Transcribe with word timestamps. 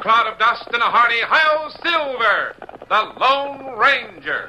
cloud 0.00 0.26
of 0.32 0.38
dust, 0.38 0.66
and 0.72 0.82
a 0.82 0.86
hearty 0.86 1.20
Hi-Yo 1.20 1.68
Silver, 1.84 2.56
the 2.88 3.12
Lone 3.20 3.78
Ranger. 3.78 4.48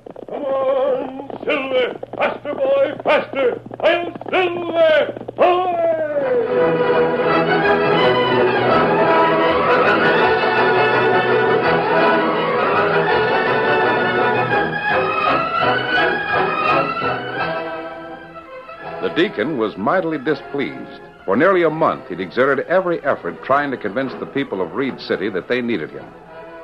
Come 0.31 0.45
on, 0.45 1.43
Silver! 1.43 1.99
Faster, 2.15 2.53
boy, 2.55 2.95
faster! 3.03 3.61
I'll 3.81 4.13
Silver! 4.29 5.17
The 19.01 19.09
deacon 19.17 19.57
was 19.57 19.75
mightily 19.75 20.17
displeased. 20.17 21.01
For 21.25 21.35
nearly 21.35 21.63
a 21.63 21.69
month, 21.69 22.07
he'd 22.07 22.21
exerted 22.21 22.65
every 22.67 23.03
effort 23.03 23.43
trying 23.43 23.69
to 23.71 23.77
convince 23.77 24.13
the 24.13 24.27
people 24.27 24.61
of 24.61 24.75
Reed 24.75 25.01
City 25.01 25.27
that 25.27 25.49
they 25.49 25.61
needed 25.61 25.89
him. 25.89 26.05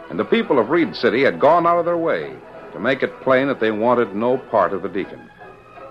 And 0.09 0.17
the 0.17 0.23
people 0.23 0.57
of 0.57 0.69
Reed 0.69 0.95
City 0.95 1.21
had 1.23 1.41
gone 1.41 1.67
out 1.67 1.79
of 1.79 1.85
their 1.85 1.97
way 1.97 2.37
to 2.73 2.79
make 2.79 3.03
it 3.03 3.21
plain 3.21 3.47
that 3.47 3.59
they 3.59 3.71
wanted 3.71 4.15
no 4.15 4.37
part 4.37 4.73
of 4.73 4.81
the 4.81 4.89
deacon. 4.89 5.29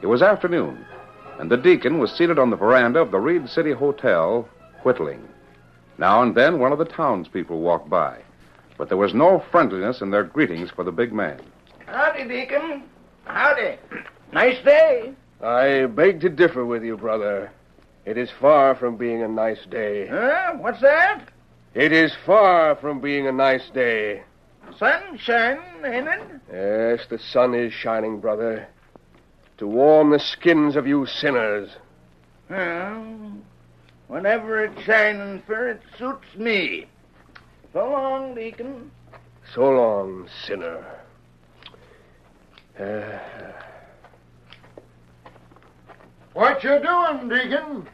It 0.02 0.06
was 0.06 0.22
afternoon, 0.22 0.84
and 1.38 1.50
the 1.50 1.56
deacon 1.56 1.98
was 1.98 2.12
seated 2.12 2.38
on 2.38 2.50
the 2.50 2.56
veranda 2.56 3.00
of 3.00 3.10
the 3.10 3.18
Reed 3.18 3.48
City 3.48 3.72
Hotel, 3.72 4.48
whittling. 4.82 5.26
Now 5.98 6.22
and 6.22 6.34
then, 6.34 6.58
one 6.58 6.72
of 6.72 6.78
the 6.78 6.84
townspeople 6.84 7.58
walked 7.60 7.88
by, 7.88 8.20
but 8.76 8.88
there 8.88 8.98
was 8.98 9.14
no 9.14 9.42
friendliness 9.50 10.00
in 10.00 10.10
their 10.10 10.24
greetings 10.24 10.70
for 10.70 10.84
the 10.84 10.92
big 10.92 11.12
man. 11.12 11.40
Howdy, 11.86 12.28
Deacon. 12.28 12.82
Howdy. 13.24 13.78
Nice 14.32 14.62
day. 14.64 15.12
I 15.42 15.86
beg 15.86 16.20
to 16.20 16.28
differ 16.28 16.64
with 16.64 16.82
you, 16.82 16.96
brother. 16.96 17.50
It 18.04 18.16
is 18.16 18.30
far 18.40 18.74
from 18.74 18.96
being 18.96 19.22
a 19.22 19.28
nice 19.28 19.64
day. 19.70 20.06
Huh? 20.06 20.54
What's 20.58 20.80
that? 20.80 21.28
It 21.74 21.92
is 21.92 22.12
far 22.24 22.76
from 22.76 23.00
being 23.00 23.26
a 23.26 23.32
nice 23.32 23.68
day. 23.70 24.22
Sunshine, 24.78 25.58
ain't 25.84 26.08
it? 26.08 26.20
Yes, 26.52 27.06
the 27.08 27.18
sun 27.18 27.54
is 27.54 27.72
shining, 27.72 28.20
brother. 28.20 28.66
To 29.58 29.66
warm 29.66 30.10
the 30.10 30.18
skins 30.18 30.76
of 30.76 30.86
you 30.86 31.06
sinners. 31.06 31.70
Well, 32.50 33.32
whatever 34.08 34.64
it's 34.64 34.82
shining 34.82 35.42
for, 35.46 35.68
it 35.70 35.80
suits 35.98 36.34
me. 36.36 36.86
So 37.72 37.88
long, 37.90 38.34
Deacon. 38.34 38.90
So 39.54 39.62
long, 39.70 40.28
sinner. 40.46 40.84
Uh, 42.78 43.18
What 46.34 46.62
you 46.62 46.78
doing, 46.80 47.28
Deacon? 47.30 47.88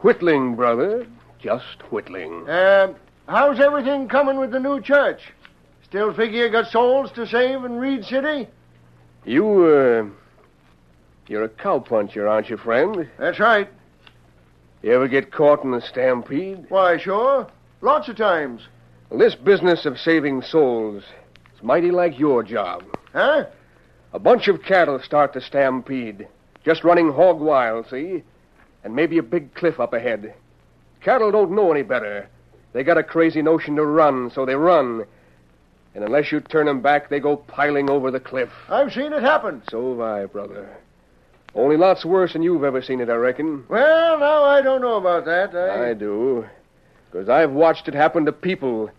whittling, 0.00 0.56
brother. 0.56 1.06
Just 1.38 1.82
whittling. 1.90 2.48
Uh, 2.48 2.94
how's 3.28 3.60
everything 3.60 4.08
coming 4.08 4.38
with 4.38 4.50
the 4.50 4.58
new 4.60 4.80
church? 4.80 5.20
Still 5.92 6.14
figure 6.14 6.46
you 6.46 6.50
got 6.50 6.70
souls 6.70 7.12
to 7.12 7.26
save 7.26 7.66
in 7.66 7.76
Reed 7.76 8.02
City? 8.06 8.48
You, 9.26 9.66
uh. 9.66 10.06
You're 11.28 11.44
a 11.44 11.50
cowpuncher, 11.50 12.26
aren't 12.26 12.48
you, 12.48 12.56
friend? 12.56 13.06
That's 13.18 13.38
right. 13.38 13.68
You 14.80 14.92
ever 14.92 15.06
get 15.06 15.30
caught 15.30 15.64
in 15.64 15.74
a 15.74 15.82
stampede? 15.82 16.64
Why, 16.70 16.96
sure. 16.96 17.46
Lots 17.82 18.08
of 18.08 18.16
times. 18.16 18.62
Well, 19.10 19.18
this 19.18 19.34
business 19.34 19.84
of 19.84 19.98
saving 19.98 20.40
souls 20.40 21.04
is 21.54 21.62
mighty 21.62 21.90
like 21.90 22.18
your 22.18 22.42
job. 22.42 22.84
Huh? 23.12 23.44
A 24.14 24.18
bunch 24.18 24.48
of 24.48 24.62
cattle 24.62 24.98
start 24.98 25.34
the 25.34 25.42
stampede, 25.42 26.26
just 26.64 26.84
running 26.84 27.12
hog 27.12 27.38
wild, 27.38 27.90
see? 27.90 28.22
And 28.82 28.96
maybe 28.96 29.18
a 29.18 29.22
big 29.22 29.52
cliff 29.52 29.78
up 29.78 29.92
ahead. 29.92 30.32
Cattle 31.02 31.30
don't 31.30 31.52
know 31.52 31.70
any 31.70 31.82
better. 31.82 32.30
They 32.72 32.82
got 32.82 32.96
a 32.96 33.02
crazy 33.02 33.42
notion 33.42 33.76
to 33.76 33.84
run, 33.84 34.30
so 34.30 34.46
they 34.46 34.54
run. 34.54 35.04
And 35.94 36.04
unless 36.04 36.32
you 36.32 36.40
turn 36.40 36.68
'em 36.68 36.80
back, 36.80 37.08
they 37.08 37.20
go 37.20 37.36
piling 37.36 37.90
over 37.90 38.10
the 38.10 38.20
cliff. 38.20 38.50
I've 38.68 38.92
seen 38.92 39.12
it 39.12 39.22
happen. 39.22 39.62
So 39.70 39.90
have 39.90 40.00
I, 40.00 40.26
brother. 40.26 40.68
Only 41.54 41.76
lots 41.76 42.04
worse 42.04 42.32
than 42.32 42.42
you've 42.42 42.64
ever 42.64 42.80
seen 42.80 43.00
it, 43.00 43.10
I 43.10 43.14
reckon. 43.16 43.64
Well, 43.68 44.18
now 44.18 44.44
I 44.44 44.62
don't 44.62 44.80
know 44.80 44.96
about 44.96 45.26
that. 45.26 45.54
I, 45.54 45.90
I 45.90 45.94
do. 45.94 46.46
Because 47.10 47.28
I've 47.28 47.52
watched 47.52 47.88
it 47.88 47.94
happen 47.94 48.24
to 48.24 48.32
people. 48.32 48.90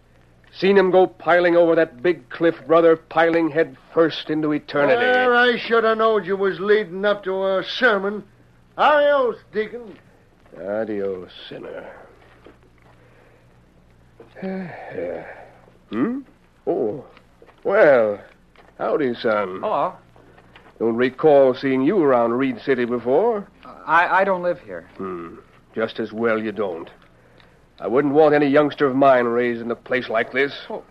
Seen 0.52 0.78
'em 0.78 0.92
go 0.92 1.08
piling 1.08 1.58
over 1.58 1.74
that 1.74 2.04
big 2.04 2.30
cliff, 2.30 2.56
brother, 2.68 2.96
piling 2.96 3.50
head 3.50 3.76
first 3.92 4.30
into 4.30 4.52
eternity. 4.52 5.02
Well, 5.04 5.36
I 5.36 5.58
should 5.58 5.84
have 5.84 5.98
known 5.98 6.26
you 6.26 6.38
was 6.38 6.60
leading 6.60 7.04
up 7.06 7.24
to 7.24 7.44
a 7.44 7.64
sermon. 7.64 8.24
Adios, 8.78 9.38
Deacon. 9.52 9.98
Adios, 10.64 11.32
sinner. 11.50 11.90
hmm? 15.90 16.20
Oh. 16.66 17.06
Well, 17.64 18.20
howdy, 18.78 19.14
son. 19.16 19.60
Hello. 19.62 19.94
Don't 20.80 20.96
recall 20.96 21.54
seeing 21.54 21.82
you 21.82 22.02
around 22.02 22.34
Reed 22.34 22.60
City 22.62 22.86
before. 22.86 23.48
I, 23.86 24.22
I 24.22 24.24
don't 24.24 24.44
live 24.44 24.60
here. 24.60 24.90
Hmm. 24.98 25.36
Just 25.76 26.00
as 26.00 26.12
well 26.12 26.42
you 26.42 26.52
don't. 26.52 26.90
I 27.80 27.88
wouldn't 27.88 28.14
want 28.14 28.36
any 28.36 28.48
youngster 28.48 28.86
of 28.86 28.96
mine 28.96 29.26
raised 29.26 29.62
in 29.62 29.72
a 29.72 29.76
place 29.76 30.10
like 30.10 30.32
this. 30.32 30.54
Oh, 30.70 30.84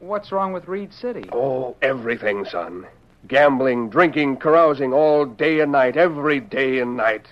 what's 0.00 0.32
wrong 0.32 0.52
with 0.52 0.68
Reed 0.68 0.92
City? 0.92 1.28
Oh, 1.32 1.76
everything, 1.82 2.44
son. 2.44 2.86
Gambling, 3.28 3.90
drinking, 3.90 4.36
carousing 4.38 4.92
all 4.92 5.26
day 5.26 5.60
and 5.60 5.72
night, 5.72 5.96
every 5.96 6.40
day 6.40 6.78
and 6.78 6.96
night. 6.96 7.26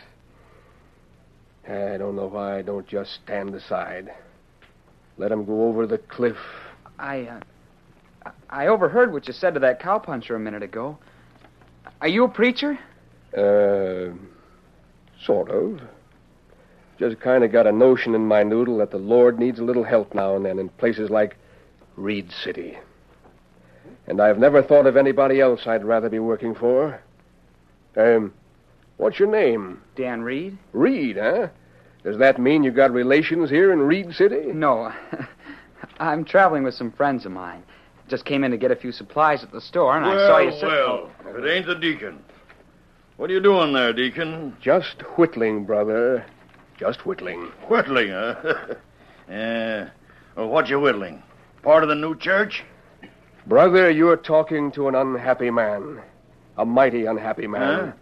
I 1.67 1.97
don't 1.99 2.17
know 2.17 2.27
why 2.27 2.59
I 2.59 2.63
don't 2.63 2.87
just 2.87 3.15
stand 3.25 3.55
aside. 3.55 4.13
let 5.19 5.33
'em 5.33 5.45
go 5.45 5.69
over 5.69 5.87
the 5.87 5.99
cliff. 5.99 6.37
I, 6.99 7.23
uh, 7.23 7.41
I 8.51 8.67
overheard 8.67 9.13
what 9.13 9.27
you 9.27 9.33
said 9.33 9.55
to 9.55 9.61
that 9.61 9.81
cowpuncher 9.81 10.37
a 10.37 10.39
minute 10.39 10.63
ago. 10.63 10.99
Are 12.01 12.09
you 12.09 12.25
a 12.25 12.29
preacher? 12.29 12.79
Uh, 13.37 14.15
sort 15.25 15.51
of. 15.51 15.81
Just 16.99 17.21
kind 17.21 17.45
of 17.45 17.53
got 17.53 17.67
a 17.67 17.73
notion 17.73 18.15
in 18.15 18.27
my 18.27 18.43
noodle 18.43 18.79
that 18.79 18.91
the 18.91 18.99
Lord 18.99 19.39
needs 19.39 19.59
a 19.59 19.65
little 19.65 19.85
help 19.85 20.15
now 20.15 20.35
and 20.35 20.45
then 20.45 20.59
in 20.59 20.69
places 20.69 21.11
like 21.11 21.37
Reed 21.97 22.31
City. 22.33 22.79
And 24.07 24.21
I've 24.21 24.39
never 24.39 24.63
thought 24.63 24.87
of 24.87 24.97
anybody 24.97 25.41
else 25.41 25.67
I'd 25.67 25.85
rather 25.85 26.09
be 26.09 26.19
working 26.19 26.55
for. 26.55 27.01
Um, 27.97 28.33
what's 28.97 29.19
your 29.19 29.31
name? 29.31 29.83
Dan 29.97 30.23
Reed? 30.23 30.57
Reed, 30.73 31.19
huh? 31.19 31.49
Does 32.05 32.19
that 32.19 32.41
mean 32.41 32.65
you 32.65 32.71
got 32.71 32.93
relations 32.93 33.51
here 33.51 33.73
in 33.73 33.81
Reed 33.81 34.15
City? 34.15 34.53
No. 34.53 34.93
I'm 36.01 36.25
traveling 36.25 36.63
with 36.63 36.75
some 36.75 36.93
friends 36.93 37.27
of 37.27 37.33
mine. 37.33 37.63
Just 38.09 38.25
came 38.25 38.43
in 38.43 38.51
to 38.51 38.57
get 38.57 38.71
a 38.71 38.77
few 38.77 38.91
supplies 38.93 39.43
at 39.43 39.53
the 39.53 39.61
store, 39.61 39.97
and 39.97 40.07
I 40.07 40.15
saw 40.27 40.39
you 40.39 40.53
sit. 40.53 40.63
well, 40.67 41.11
if 41.27 41.37
it 41.37 41.49
ain't 41.49 41.67
the 41.67 41.75
deacon. 41.75 42.23
What 43.19 43.29
are 43.31 43.33
you 43.35 43.41
doing 43.41 43.73
there, 43.73 43.93
deacon? 43.93 44.57
Just 44.61 45.03
whittling, 45.19 45.65
brother. 45.65 46.25
Just 46.79 47.05
whittling. 47.05 47.51
Whittling, 47.69 48.11
huh? 48.11 48.75
yeah. 49.29 49.91
Well, 50.37 50.49
what 50.51 50.69
you 50.69 50.79
whittling? 50.79 51.21
Part 51.63 51.83
of 51.83 51.89
the 51.89 51.97
new 51.97 52.17
church? 52.17 52.63
Brother, 53.49 53.91
you're 53.91 54.17
talking 54.17 54.71
to 54.71 54.87
an 54.87 54.95
unhappy 54.95 55.51
man. 55.51 56.01
A 56.57 56.65
mighty 56.65 57.07
unhappy 57.07 57.49
man. 57.49 57.87
Huh? 57.87 57.93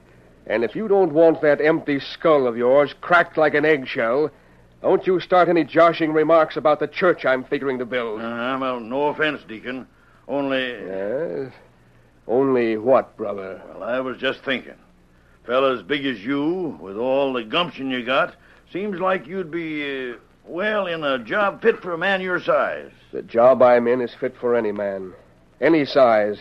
And 0.46 0.62
if 0.62 0.76
you 0.76 0.86
don't 0.86 1.14
want 1.14 1.40
that 1.40 1.62
empty 1.62 1.98
skull 1.98 2.46
of 2.46 2.58
yours 2.58 2.94
cracked 3.00 3.38
like 3.38 3.54
an 3.54 3.64
eggshell, 3.64 4.30
don't 4.82 5.06
you 5.06 5.18
start 5.18 5.48
any 5.48 5.64
joshing 5.64 6.12
remarks 6.12 6.58
about 6.58 6.78
the 6.78 6.88
church 6.88 7.24
I'm 7.24 7.42
figuring 7.42 7.78
to 7.78 7.86
build. 7.86 8.20
Uh, 8.20 8.58
well, 8.60 8.80
no 8.80 9.06
offense, 9.06 9.40
deacon. 9.48 9.86
Only, 10.28 10.70
Yes? 10.72 11.52
Only 12.28 12.76
what, 12.76 13.16
brother? 13.16 13.62
well, 13.68 13.84
I 13.84 14.00
was 14.00 14.16
just 14.18 14.42
thinking. 14.44 14.74
Fella 15.44 15.76
as 15.76 15.82
big 15.82 16.04
as 16.04 16.24
you, 16.24 16.76
with 16.80 16.96
all 16.96 17.32
the 17.32 17.44
gumption 17.44 17.90
you 17.90 18.04
got, 18.04 18.34
seems 18.72 18.98
like 18.98 19.28
you'd 19.28 19.50
be, 19.52 20.10
uh, 20.10 20.16
well, 20.44 20.86
in 20.88 21.04
a 21.04 21.18
job 21.20 21.62
fit 21.62 21.80
for 21.80 21.92
a 21.92 21.98
man 21.98 22.20
your 22.20 22.40
size. 22.40 22.90
The 23.12 23.22
job 23.22 23.62
I'm 23.62 23.86
in 23.86 24.00
is 24.00 24.12
fit 24.14 24.36
for 24.40 24.56
any 24.56 24.72
man. 24.72 25.12
Any 25.60 25.84
size. 25.84 26.38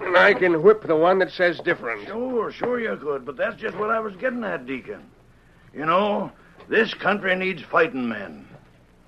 And 0.00 0.16
I 0.16 0.34
can 0.34 0.62
whip 0.62 0.82
the 0.82 0.96
one 0.96 1.20
that 1.20 1.30
says 1.30 1.60
different. 1.60 2.06
Sure, 2.08 2.50
sure 2.50 2.80
you 2.80 2.96
could, 3.00 3.24
but 3.24 3.36
that's 3.36 3.56
just 3.60 3.76
what 3.76 3.90
I 3.90 4.00
was 4.00 4.16
getting 4.16 4.42
at, 4.44 4.66
Deacon. 4.66 5.02
You 5.72 5.86
know, 5.86 6.32
this 6.68 6.92
country 6.92 7.34
needs 7.36 7.62
fighting 7.62 8.08
men. 8.08 8.46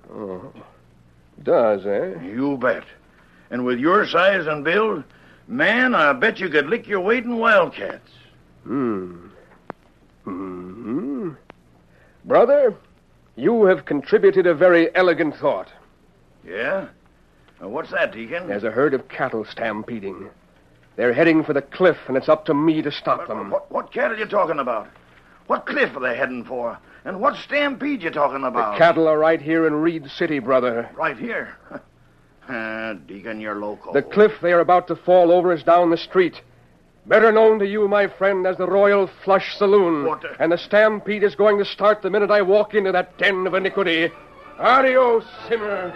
Oh. 0.09 0.53
Does, 1.43 1.85
eh? 1.85 2.13
You 2.23 2.57
bet. 2.57 2.83
And 3.53 3.63
with 3.65 3.77
your 3.77 4.07
size 4.07 4.47
and 4.47 4.63
build, 4.63 5.03
man, 5.47 5.93
I 5.93 6.11
bet 6.13 6.39
you 6.39 6.49
could 6.49 6.65
lick 6.65 6.87
your 6.87 7.01
weight 7.01 7.23
in 7.23 7.37
wildcats. 7.37 8.09
Hmm. 8.63 9.27
Hmm. 10.23 11.33
Brother, 12.25 12.75
you 13.35 13.65
have 13.65 13.85
contributed 13.85 14.47
a 14.47 14.55
very 14.55 14.93
elegant 14.95 15.35
thought. 15.35 15.67
Yeah? 16.43 16.87
Uh, 17.61 17.69
what's 17.69 17.91
that, 17.91 18.11
Deacon? 18.11 18.47
There's 18.47 18.63
a 18.63 18.71
herd 18.71 18.95
of 18.95 19.07
cattle 19.07 19.45
stampeding. 19.45 20.31
They're 20.95 21.13
heading 21.13 21.43
for 21.43 21.53
the 21.53 21.61
cliff, 21.61 21.97
and 22.07 22.17
it's 22.17 22.29
up 22.29 22.45
to 22.45 22.55
me 22.55 22.81
to 22.81 22.91
stop 22.91 23.27
them. 23.27 23.51
What, 23.51 23.71
what 23.71 23.93
cat 23.93 24.11
are 24.11 24.17
you 24.17 24.25
talking 24.25 24.57
about? 24.57 24.89
What 25.45 25.67
cliff 25.67 25.95
are 25.95 25.99
they 25.99 26.17
heading 26.17 26.43
for? 26.43 26.79
And 27.05 27.21
what 27.21 27.35
stampede 27.35 28.01
you 28.01 28.09
talking 28.09 28.37
about? 28.37 28.53
The 28.53 28.59
about? 28.69 28.77
cattle 28.79 29.07
are 29.07 29.19
right 29.19 29.39
here 29.39 29.67
in 29.67 29.75
Reed 29.75 30.09
City, 30.09 30.39
brother. 30.39 30.89
Right 30.95 31.19
here. 31.19 31.55
Ah, 32.49 32.93
Deacon, 33.07 33.39
you're 33.39 33.55
loco. 33.55 33.93
The 33.93 34.01
cliff 34.01 34.33
they 34.41 34.51
are 34.51 34.59
about 34.59 34.87
to 34.87 34.95
fall 34.95 35.31
over 35.31 35.53
is 35.53 35.63
down 35.63 35.89
the 35.89 35.97
street. 35.97 36.41
Better 37.05 37.31
known 37.31 37.59
to 37.59 37.67
you, 37.67 37.87
my 37.87 38.07
friend, 38.07 38.45
as 38.47 38.57
the 38.57 38.67
Royal 38.67 39.07
Flush 39.23 39.57
Saloon. 39.57 40.05
What 40.05 40.21
the- 40.21 40.35
And 40.39 40.51
the 40.51 40.57
stampede 40.57 41.23
is 41.23 41.35
going 41.35 41.57
to 41.57 41.65
start 41.65 42.01
the 42.01 42.09
minute 42.09 42.31
I 42.31 42.41
walk 42.41 42.73
into 42.73 42.91
that 42.91 43.17
den 43.17 43.45
of 43.47 43.53
iniquity. 43.53 44.11
Adios, 44.59 45.25
sinner. 45.47 45.93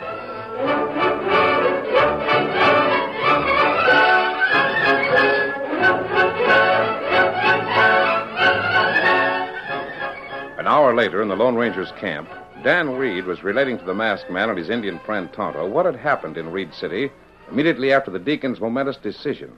An 10.58 10.66
hour 10.68 10.94
later, 10.96 11.22
in 11.22 11.28
the 11.28 11.36
Lone 11.36 11.56
Ranger's 11.56 11.92
camp, 11.94 12.30
Dan 12.64 12.98
Reed 12.98 13.26
was 13.26 13.44
relating 13.44 13.78
to 13.78 13.86
the 13.86 13.94
masked 13.94 14.30
man 14.30 14.50
and 14.50 14.58
his 14.58 14.70
Indian 14.70 15.00
friend 15.00 15.32
Tonto 15.32 15.68
what 15.68 15.86
had 15.86 15.96
happened 15.96 16.38
in 16.38 16.52
Reed 16.52 16.74
City 16.74 17.12
immediately 17.52 17.94
after 17.94 18.12
the 18.12 18.20
deacon's 18.20 18.60
momentous 18.60 18.98
decision. 18.98 19.52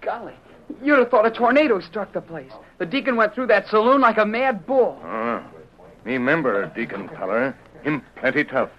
Golly, 0.00 0.34
you'd 0.82 0.98
have 0.98 1.10
thought 1.10 1.26
a 1.26 1.30
tornado 1.30 1.80
struck 1.80 2.12
the 2.12 2.20
place. 2.20 2.52
The 2.78 2.86
deacon 2.86 3.16
went 3.16 3.34
through 3.34 3.48
that 3.48 3.68
saloon 3.68 4.00
like 4.00 4.16
a 4.16 4.24
mad 4.24 4.66
bull. 4.66 4.98
Ah, 5.04 5.42
me 6.04 6.18
member, 6.18 6.66
Deacon 6.74 7.08
feller. 7.08 7.54
Him 7.82 8.02
plenty 8.16 8.44
tough. 8.44 8.70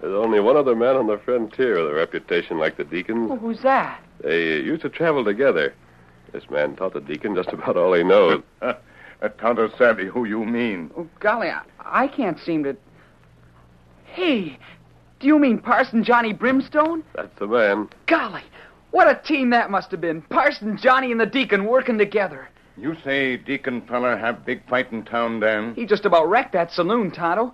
There's 0.00 0.14
only 0.14 0.40
one 0.40 0.56
other 0.56 0.74
man 0.74 0.96
on 0.96 1.06
the 1.06 1.18
frontier 1.18 1.76
with 1.82 1.92
a 1.92 1.94
reputation 1.94 2.58
like 2.58 2.76
the 2.76 2.84
deacon's. 2.84 3.28
Well, 3.28 3.38
who's 3.38 3.62
that? 3.62 4.00
They 4.22 4.54
uh, 4.54 4.62
used 4.62 4.82
to 4.82 4.88
travel 4.88 5.24
together. 5.24 5.74
This 6.32 6.48
man 6.48 6.76
taught 6.76 6.94
the 6.94 7.00
deacon 7.00 7.34
just 7.34 7.50
about 7.50 7.76
all 7.76 7.92
he 7.92 8.02
knows. 8.02 8.42
Uh, 9.22 9.28
Tonto 9.28 9.70
savvy 9.76 10.06
who 10.06 10.24
you 10.24 10.44
mean. 10.44 10.90
Oh, 10.96 11.06
golly, 11.18 11.48
I, 11.48 11.62
I 11.78 12.08
can't 12.08 12.38
seem 12.38 12.64
to. 12.64 12.76
Hey, 14.04 14.58
do 15.20 15.26
you 15.26 15.38
mean 15.38 15.58
Parson 15.58 16.02
Johnny 16.02 16.32
Brimstone? 16.32 17.04
That's 17.14 17.38
the 17.38 17.46
man. 17.46 17.88
Golly, 18.06 18.42
what 18.90 19.08
a 19.08 19.20
team 19.22 19.50
that 19.50 19.70
must 19.70 19.90
have 19.90 20.00
been. 20.00 20.22
Parson 20.22 20.78
Johnny 20.78 21.12
and 21.12 21.20
the 21.20 21.26
deacon 21.26 21.66
working 21.66 21.98
together. 21.98 22.48
You 22.76 22.96
say 23.04 23.36
Deacon 23.36 23.82
feller 23.82 24.16
have 24.16 24.46
big 24.46 24.66
fight 24.66 24.90
in 24.90 25.04
town, 25.04 25.40
Dan? 25.40 25.74
He 25.74 25.84
just 25.84 26.06
about 26.06 26.30
wrecked 26.30 26.54
that 26.54 26.72
saloon, 26.72 27.10
Tonto. 27.10 27.52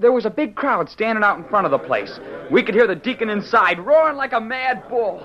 There 0.00 0.10
was 0.10 0.24
a 0.24 0.30
big 0.30 0.56
crowd 0.56 0.90
standing 0.90 1.22
out 1.22 1.38
in 1.38 1.44
front 1.44 1.64
of 1.64 1.70
the 1.70 1.78
place. 1.78 2.18
We 2.50 2.62
could 2.62 2.74
hear 2.74 2.88
the 2.88 2.96
deacon 2.96 3.28
inside 3.28 3.78
roaring 3.78 4.16
like 4.16 4.32
a 4.32 4.40
mad 4.40 4.88
bull. 4.88 5.24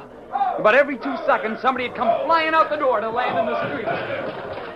About 0.60 0.76
every 0.76 0.98
two 0.98 1.16
seconds, 1.26 1.62
somebody 1.62 1.88
would 1.88 1.98
come 1.98 2.26
flying 2.26 2.54
out 2.54 2.70
the 2.70 2.76
door 2.76 3.00
to 3.00 3.10
land 3.10 3.40
in 3.40 3.46
the 3.46 3.68
street. 3.70 4.67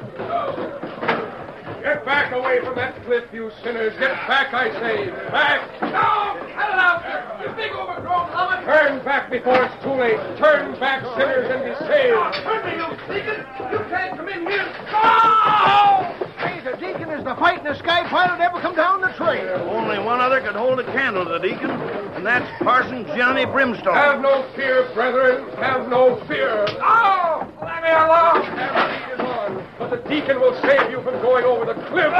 Get 1.81 2.05
back 2.05 2.31
away 2.31 2.59
from 2.63 2.75
that 2.75 3.03
cliff, 3.05 3.25
you 3.33 3.51
sinners. 3.63 3.93
Get 3.99 4.11
back, 4.27 4.53
I 4.53 4.71
say. 4.79 5.09
Back. 5.31 5.81
No! 5.81 6.37
Cut 6.53 6.69
it 6.69 6.79
out! 6.79 7.01
You 7.41 7.49
big 7.55 7.71
overgrown 7.71 8.29
helmet! 8.29 8.65
Turn 8.65 9.03
back 9.03 9.31
before 9.31 9.63
it's 9.63 9.83
too 9.83 9.93
late. 9.93 10.17
Turn 10.37 10.79
back, 10.79 11.01
sinners, 11.17 11.49
and 11.49 11.63
be 11.65 11.73
saved. 11.87 12.15
Oh, 12.15 12.31
turn 12.43 12.61
me, 12.65 12.77
you 12.77 12.87
deacon! 13.09 13.45
You 13.71 13.79
can't 13.89 14.17
come 14.17 14.29
in 14.29 14.45
here! 14.45 14.65
No! 14.91 16.13
Hey, 16.37 16.61
the 16.61 16.77
deacon 16.77 17.09
is 17.09 17.23
the 17.23 17.35
fightingest 17.35 17.79
sky 17.79 18.07
pilot 18.07 18.39
ever 18.41 18.61
come 18.61 18.75
down 18.75 19.01
the 19.01 19.13
trail. 19.17 19.67
Only 19.69 19.97
one 19.99 20.19
other 20.19 20.39
could 20.41 20.55
hold 20.55 20.79
a 20.79 20.85
candle 20.85 21.25
to 21.25 21.33
the 21.33 21.39
deacon, 21.39 21.71
and 21.71 22.25
that's 22.25 22.45
Parson 22.63 23.05
Johnny 23.17 23.45
Brimstone. 23.45 23.95
Have 23.95 24.21
no 24.21 24.47
fear, 24.55 24.89
brethren. 24.93 25.49
Have 25.57 25.89
no 25.89 26.23
fear. 26.27 26.65
Oh! 26.79 27.47
Let 27.61 27.81
me 27.81 27.89
alone! 27.89 29.10
Everything 29.51 29.67
but 29.77 29.89
the 29.89 30.09
deacon 30.09 30.39
will 30.39 30.59
save 30.61 30.91
you 30.91 31.01
from 31.01 31.21
going 31.21 31.43
over 31.45 31.65
the 31.65 31.73
cliff. 31.87 32.13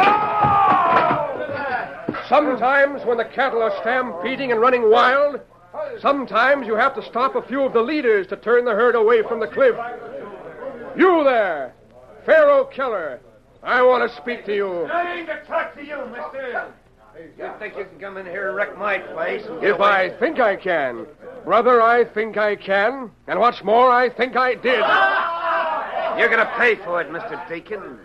Sometimes 2.28 3.06
when 3.06 3.18
the 3.18 3.26
cattle 3.26 3.62
are 3.62 3.76
stampeding 3.82 4.52
and 4.52 4.60
running 4.60 4.90
wild, 4.90 5.40
sometimes 6.00 6.68
you 6.68 6.76
have 6.76 6.96
to 6.96 7.04
stop 7.04 7.36
a 7.36 7.42
few 7.42 7.62
of 7.62 7.74
the 7.74 7.82
leaders 7.82 8.28
to 8.28 8.38
turn 8.38 8.66
the 8.66 8.72
herd 8.72 8.96
away 8.96 9.24
from 9.24 9.40
the 9.40 9.48
cliff. 9.48 9.76
You 10.98 11.24
there, 11.24 11.74
Pharaoh 12.26 12.66
Keller, 12.66 13.22
I 13.64 13.82
want 13.82 14.10
to 14.10 14.18
speak 14.18 14.46
to 14.46 14.56
you. 14.56 14.84
I 14.84 15.14
ain't 15.18 15.28
to 15.28 15.42
talk 15.46 15.76
to 15.76 15.86
you, 15.86 16.06
mister. 16.08 16.74
You 17.38 17.52
think 17.60 17.78
you 17.78 17.86
can 17.86 18.00
come 18.00 18.18
in 18.18 18.26
here 18.26 18.48
and 18.48 18.56
wreck 18.56 18.78
my 18.78 18.98
place? 18.98 19.44
If 19.62 19.80
I 19.80 20.10
think 20.18 20.40
I 20.40 20.56
can, 20.56 21.06
brother, 21.44 21.82
I 21.82 22.04
think 22.06 22.38
I 22.38 22.56
can. 22.56 23.12
And 23.28 23.40
what's 23.40 23.64
more, 23.64 23.92
I 23.92 24.10
think 24.10 24.36
I 24.36 24.56
did. 24.56 24.82
Ah! 24.82 25.71
You're 26.18 26.30
going 26.30 26.46
to 26.46 26.54
pay 26.58 26.76
for 26.76 27.02
it, 27.02 27.10
Mr. 27.10 27.48
Deacon. 27.50 28.00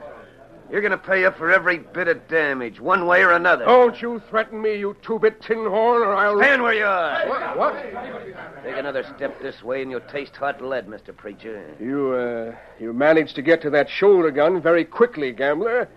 You're 0.70 0.80
going 0.80 0.90
to 0.90 0.98
pay 0.98 1.25
up 1.25 1.38
for 1.38 1.52
every 1.52 1.78
bit 1.78 2.08
of 2.08 2.26
damage, 2.26 2.80
one 2.80 3.06
way 3.06 3.22
or 3.22 3.32
another. 3.32 3.64
Don't 3.64 4.02
you 4.02 4.20
threaten 4.28 4.60
me, 4.60 4.76
you 4.76 4.96
two-bit 5.00 5.40
tin 5.40 5.64
horn, 5.64 6.02
or 6.02 6.14
I'll... 6.14 6.38
Stand 6.38 6.62
where 6.62 6.75
you 6.75 6.84
are. 6.84 7.28
What? 7.28 7.56
what? 7.56 8.64
Take 8.64 8.76
another 8.76 9.04
step 9.16 9.40
this 9.40 9.62
way 9.62 9.82
and 9.82 9.92
you'll 9.92 10.00
taste 10.00 10.34
hot 10.34 10.60
lead, 10.60 10.88
Mr. 10.88 11.16
Preacher. 11.16 11.72
You, 11.78 12.12
uh, 12.14 12.56
you 12.80 12.92
managed 12.92 13.36
to 13.36 13.42
get 13.42 13.62
to 13.62 13.70
that 13.70 13.88
shoulder 13.88 14.32
gun 14.32 14.60
very 14.60 14.84
quickly, 14.84 15.30
gambler. 15.30 15.88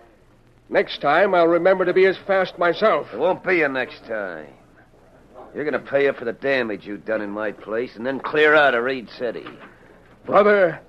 Next 0.68 1.00
time, 1.00 1.34
I'll 1.34 1.48
remember 1.48 1.84
to 1.84 1.92
be 1.92 2.06
as 2.06 2.16
fast 2.16 2.56
myself. 2.56 3.08
It 3.12 3.18
won't 3.18 3.42
be 3.42 3.62
a 3.62 3.68
next 3.68 4.04
time. 4.06 4.46
You're 5.52 5.68
going 5.68 5.84
to 5.84 5.90
pay 5.90 6.06
up 6.06 6.16
for 6.16 6.24
the 6.24 6.32
damage 6.32 6.86
you've 6.86 7.04
done 7.04 7.22
in 7.22 7.30
my 7.30 7.50
place 7.50 7.96
and 7.96 8.06
then 8.06 8.20
clear 8.20 8.54
out 8.54 8.76
of 8.76 8.84
Reed 8.84 9.08
City. 9.18 9.46
Brother, 10.24 10.80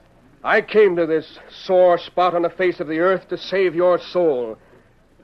I 0.43 0.61
came 0.61 0.95
to 0.95 1.05
this 1.05 1.37
sore 1.49 1.97
spot 1.97 2.33
on 2.33 2.41
the 2.41 2.49
face 2.49 2.79
of 2.79 2.87
the 2.87 2.99
earth 2.99 3.27
to 3.29 3.37
save 3.37 3.75
your 3.75 3.99
soul. 3.99 4.57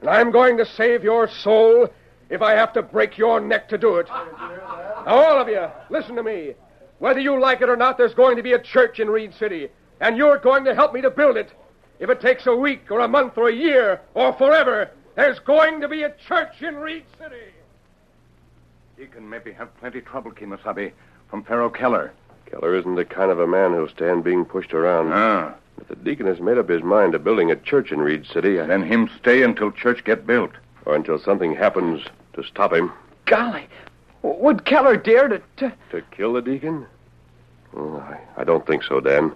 And 0.00 0.08
I'm 0.08 0.30
going 0.30 0.56
to 0.58 0.66
save 0.66 1.02
your 1.02 1.28
soul 1.28 1.88
if 2.30 2.40
I 2.40 2.52
have 2.52 2.72
to 2.74 2.82
break 2.82 3.18
your 3.18 3.40
neck 3.40 3.68
to 3.70 3.78
do 3.78 3.96
it. 3.96 4.08
Now, 4.08 5.04
all 5.06 5.40
of 5.40 5.48
you, 5.48 5.66
listen 5.90 6.14
to 6.16 6.22
me. 6.22 6.54
Whether 6.98 7.20
you 7.20 7.40
like 7.40 7.62
it 7.62 7.68
or 7.68 7.76
not, 7.76 7.98
there's 7.98 8.14
going 8.14 8.36
to 8.36 8.42
be 8.42 8.52
a 8.52 8.58
church 8.58 9.00
in 9.00 9.08
Reed 9.08 9.34
City, 9.34 9.68
and 10.00 10.16
you're 10.16 10.38
going 10.38 10.64
to 10.64 10.74
help 10.74 10.92
me 10.92 11.00
to 11.00 11.10
build 11.10 11.36
it. 11.36 11.52
If 11.98 12.10
it 12.10 12.20
takes 12.20 12.46
a 12.46 12.54
week 12.54 12.90
or 12.90 13.00
a 13.00 13.08
month 13.08 13.36
or 13.38 13.48
a 13.48 13.54
year 13.54 14.00
or 14.14 14.32
forever, 14.34 14.90
there's 15.16 15.38
going 15.40 15.80
to 15.80 15.88
be 15.88 16.04
a 16.04 16.14
church 16.28 16.62
in 16.62 16.76
Reed 16.76 17.04
City. 17.18 17.52
Deacon 18.96 19.28
maybe 19.28 19.52
have 19.52 19.76
plenty 19.78 20.00
trouble, 20.00 20.30
Kimasabi, 20.30 20.92
from 21.28 21.44
Pharaoh 21.44 21.70
Keller. 21.70 22.12
Keller 22.50 22.74
isn't 22.76 22.94
the 22.94 23.04
kind 23.04 23.30
of 23.30 23.40
a 23.40 23.46
man 23.46 23.72
who'll 23.72 23.88
stand 23.88 24.24
being 24.24 24.44
pushed 24.44 24.72
around. 24.72 25.10
Ah. 25.12 25.54
If 25.80 25.88
the 25.88 25.96
deacon 25.96 26.26
has 26.26 26.40
made 26.40 26.58
up 26.58 26.68
his 26.68 26.82
mind 26.82 27.12
to 27.12 27.18
building 27.18 27.50
a 27.50 27.56
church 27.56 27.92
in 27.92 28.00
Reed 28.00 28.26
City, 28.26 28.58
I... 28.58 28.66
Then 28.66 28.82
him 28.82 29.08
stay 29.20 29.42
until 29.42 29.70
church 29.70 30.04
get 30.04 30.26
built. 30.26 30.50
or 30.88 30.96
until 30.96 31.18
something 31.18 31.54
happens 31.54 32.02
to 32.32 32.42
stop 32.42 32.72
him. 32.72 32.90
Golly, 33.26 33.66
would 34.22 34.64
Keller 34.64 34.96
dare 34.96 35.28
to, 35.28 35.42
to... 35.58 35.72
To 35.90 36.00
kill 36.10 36.32
the 36.32 36.40
deacon? 36.40 36.86
Oh, 37.76 37.98
I, 37.98 38.18
I 38.38 38.44
don't 38.44 38.66
think 38.66 38.82
so, 38.82 38.98
Dan. 38.98 39.32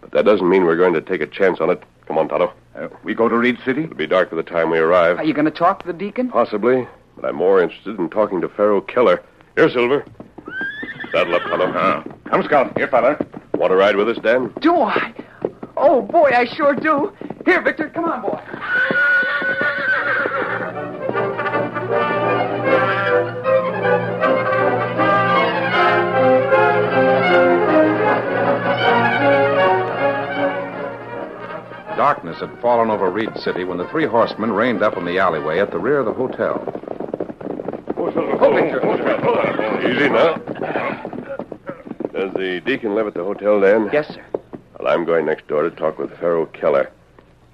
But 0.00 0.12
that 0.12 0.24
doesn't 0.24 0.48
mean 0.48 0.64
we're 0.64 0.76
going 0.76 0.94
to 0.94 1.02
take 1.02 1.20
a 1.20 1.26
chance 1.26 1.60
on 1.60 1.68
it. 1.68 1.82
Come 2.06 2.16
on, 2.16 2.28
Tonto. 2.28 2.54
Uh, 2.74 2.88
we 3.04 3.14
go 3.14 3.28
to 3.28 3.36
Reed 3.36 3.58
City? 3.64 3.84
It'll 3.84 3.94
be 3.96 4.06
dark 4.06 4.30
by 4.30 4.36
the 4.36 4.42
time 4.42 4.70
we 4.70 4.78
arrive. 4.78 5.18
Are 5.18 5.24
you 5.24 5.34
going 5.34 5.44
to 5.44 5.50
talk 5.50 5.80
to 5.80 5.86
the 5.86 5.92
deacon? 5.92 6.30
Possibly, 6.30 6.88
but 7.16 7.26
I'm 7.26 7.36
more 7.36 7.62
interested 7.62 7.98
in 7.98 8.08
talking 8.08 8.40
to 8.40 8.48
Pharaoh 8.48 8.80
Keller. 8.80 9.22
Here, 9.56 9.68
Silver. 9.68 10.04
Saddle 11.12 11.34
up, 11.34 11.42
Tonto. 11.42 11.72
Ah. 11.74 12.04
Come, 12.24 12.42
Scout. 12.44 12.76
Here, 12.76 12.88
fella. 12.88 13.16
Want 13.54 13.70
to 13.70 13.76
ride 13.76 13.96
with 13.96 14.08
us, 14.08 14.18
Dan? 14.18 14.52
Do 14.60 14.76
I? 14.76 15.14
Oh, 15.76 16.02
boy, 16.02 16.30
I 16.34 16.46
sure 16.46 16.74
do. 16.74 17.12
Here, 17.44 17.60
Victor, 17.62 17.90
come 17.90 18.04
on, 18.04 18.22
boy. 18.22 18.40
Darkness 31.96 32.40
had 32.40 32.60
fallen 32.60 32.90
over 32.90 33.10
Reed 33.10 33.36
City 33.38 33.64
when 33.64 33.78
the 33.78 33.88
three 33.88 34.06
horsemen 34.06 34.52
reined 34.52 34.82
up 34.82 34.96
in 34.96 35.04
the 35.04 35.18
alleyway 35.18 35.60
at 35.60 35.70
the 35.70 35.78
rear 35.78 36.00
of 36.00 36.06
the 36.06 36.12
hotel. 36.12 36.58
Hold 37.96 38.16
on, 38.16 38.54
Victor. 38.54 38.80
Hold 38.80 39.38
on. 39.38 39.90
Easy 39.90 40.08
now. 40.08 40.83
Does 42.14 42.32
the 42.34 42.60
deacon 42.64 42.94
live 42.94 43.08
at 43.08 43.14
the 43.14 43.24
hotel, 43.24 43.60
Dan? 43.60 43.90
Yes, 43.92 44.06
sir. 44.06 44.24
Well, 44.78 44.86
I'm 44.86 45.04
going 45.04 45.26
next 45.26 45.48
door 45.48 45.68
to 45.68 45.70
talk 45.70 45.98
with 45.98 46.16
Pharaoh 46.18 46.46
Keller. 46.46 46.88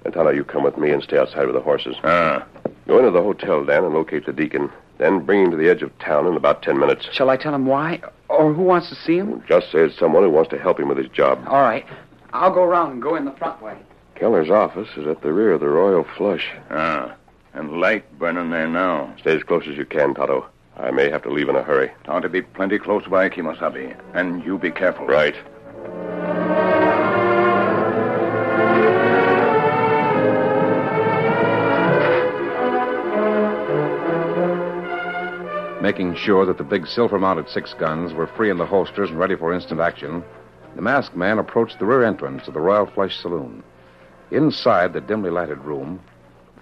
And 0.05 0.13
Tonto, 0.13 0.29
you 0.29 0.43
come 0.43 0.63
with 0.63 0.77
me 0.77 0.91
and 0.91 1.01
stay 1.01 1.17
outside 1.17 1.47
with 1.47 1.55
the 1.55 1.61
horses. 1.61 1.95
Ah. 2.03 2.45
Go 2.87 2.99
into 2.99 3.09
the 3.09 3.23
hotel, 3.23 3.65
Dan, 3.65 3.83
and 3.83 3.95
locate 3.95 4.27
the 4.27 4.33
deacon. 4.33 4.69
Then 4.99 5.25
bring 5.25 5.45
him 5.45 5.51
to 5.51 5.57
the 5.57 5.67
edge 5.67 5.81
of 5.81 5.97
town 5.97 6.27
in 6.27 6.35
about 6.35 6.61
ten 6.61 6.77
minutes. 6.77 7.07
Shall 7.11 7.31
I 7.31 7.37
tell 7.37 7.55
him 7.55 7.65
why? 7.65 8.01
Or 8.29 8.53
who 8.53 8.61
wants 8.61 8.89
to 8.89 8.95
see 8.95 9.17
him? 9.17 9.43
Just 9.47 9.71
say 9.71 9.79
it's 9.79 9.97
someone 9.97 10.21
who 10.21 10.29
wants 10.29 10.51
to 10.51 10.59
help 10.59 10.79
him 10.79 10.89
with 10.89 10.99
his 10.99 11.09
job. 11.09 11.43
All 11.47 11.61
right. 11.61 11.85
I'll 12.31 12.53
go 12.53 12.63
around 12.63 12.91
and 12.91 13.01
go 13.01 13.15
in 13.15 13.25
the 13.25 13.31
front 13.31 13.63
way. 13.63 13.75
Keller's 14.13 14.51
office 14.51 14.89
is 14.95 15.07
at 15.07 15.23
the 15.23 15.33
rear 15.33 15.53
of 15.53 15.61
the 15.61 15.69
Royal 15.69 16.05
Flush. 16.17 16.51
Ah. 16.69 17.15
And 17.55 17.79
light 17.81 18.19
burning 18.19 18.51
there 18.51 18.67
now. 18.67 19.11
Stay 19.19 19.35
as 19.35 19.43
close 19.43 19.67
as 19.67 19.75
you 19.75 19.85
can, 19.85 20.13
Tonto. 20.13 20.45
I 20.77 20.91
may 20.91 21.09
have 21.09 21.23
to 21.23 21.29
leave 21.29 21.49
in 21.49 21.55
a 21.55 21.63
hurry. 21.63 21.91
Ought 22.07 22.21
to 22.21 22.29
be 22.29 22.41
plenty 22.41 22.79
close 22.79 23.05
by, 23.05 23.29
Kimosabe. 23.29 23.95
And 24.13 24.43
you 24.43 24.57
be 24.57 24.71
careful. 24.71 25.05
Right. 25.05 25.35
Making 35.81 36.15
sure 36.15 36.45
that 36.45 36.57
the 36.57 36.63
big 36.63 36.87
silver 36.87 37.19
mounted 37.19 37.49
six 37.49 37.73
guns 37.73 38.13
were 38.13 38.27
free 38.27 38.49
in 38.49 38.57
the 38.57 38.65
holsters 38.65 39.09
and 39.09 39.19
ready 39.19 39.35
for 39.35 39.51
instant 39.51 39.81
action, 39.81 40.23
the 40.75 40.81
masked 40.81 41.15
man 41.15 41.37
approached 41.37 41.79
the 41.79 41.85
rear 41.85 42.03
entrance 42.03 42.47
of 42.47 42.53
the 42.53 42.61
Royal 42.61 42.85
Flush 42.85 43.19
Saloon. 43.19 43.63
Inside 44.29 44.93
the 44.93 45.01
dimly 45.01 45.31
lighted 45.31 45.57
room, 45.59 45.99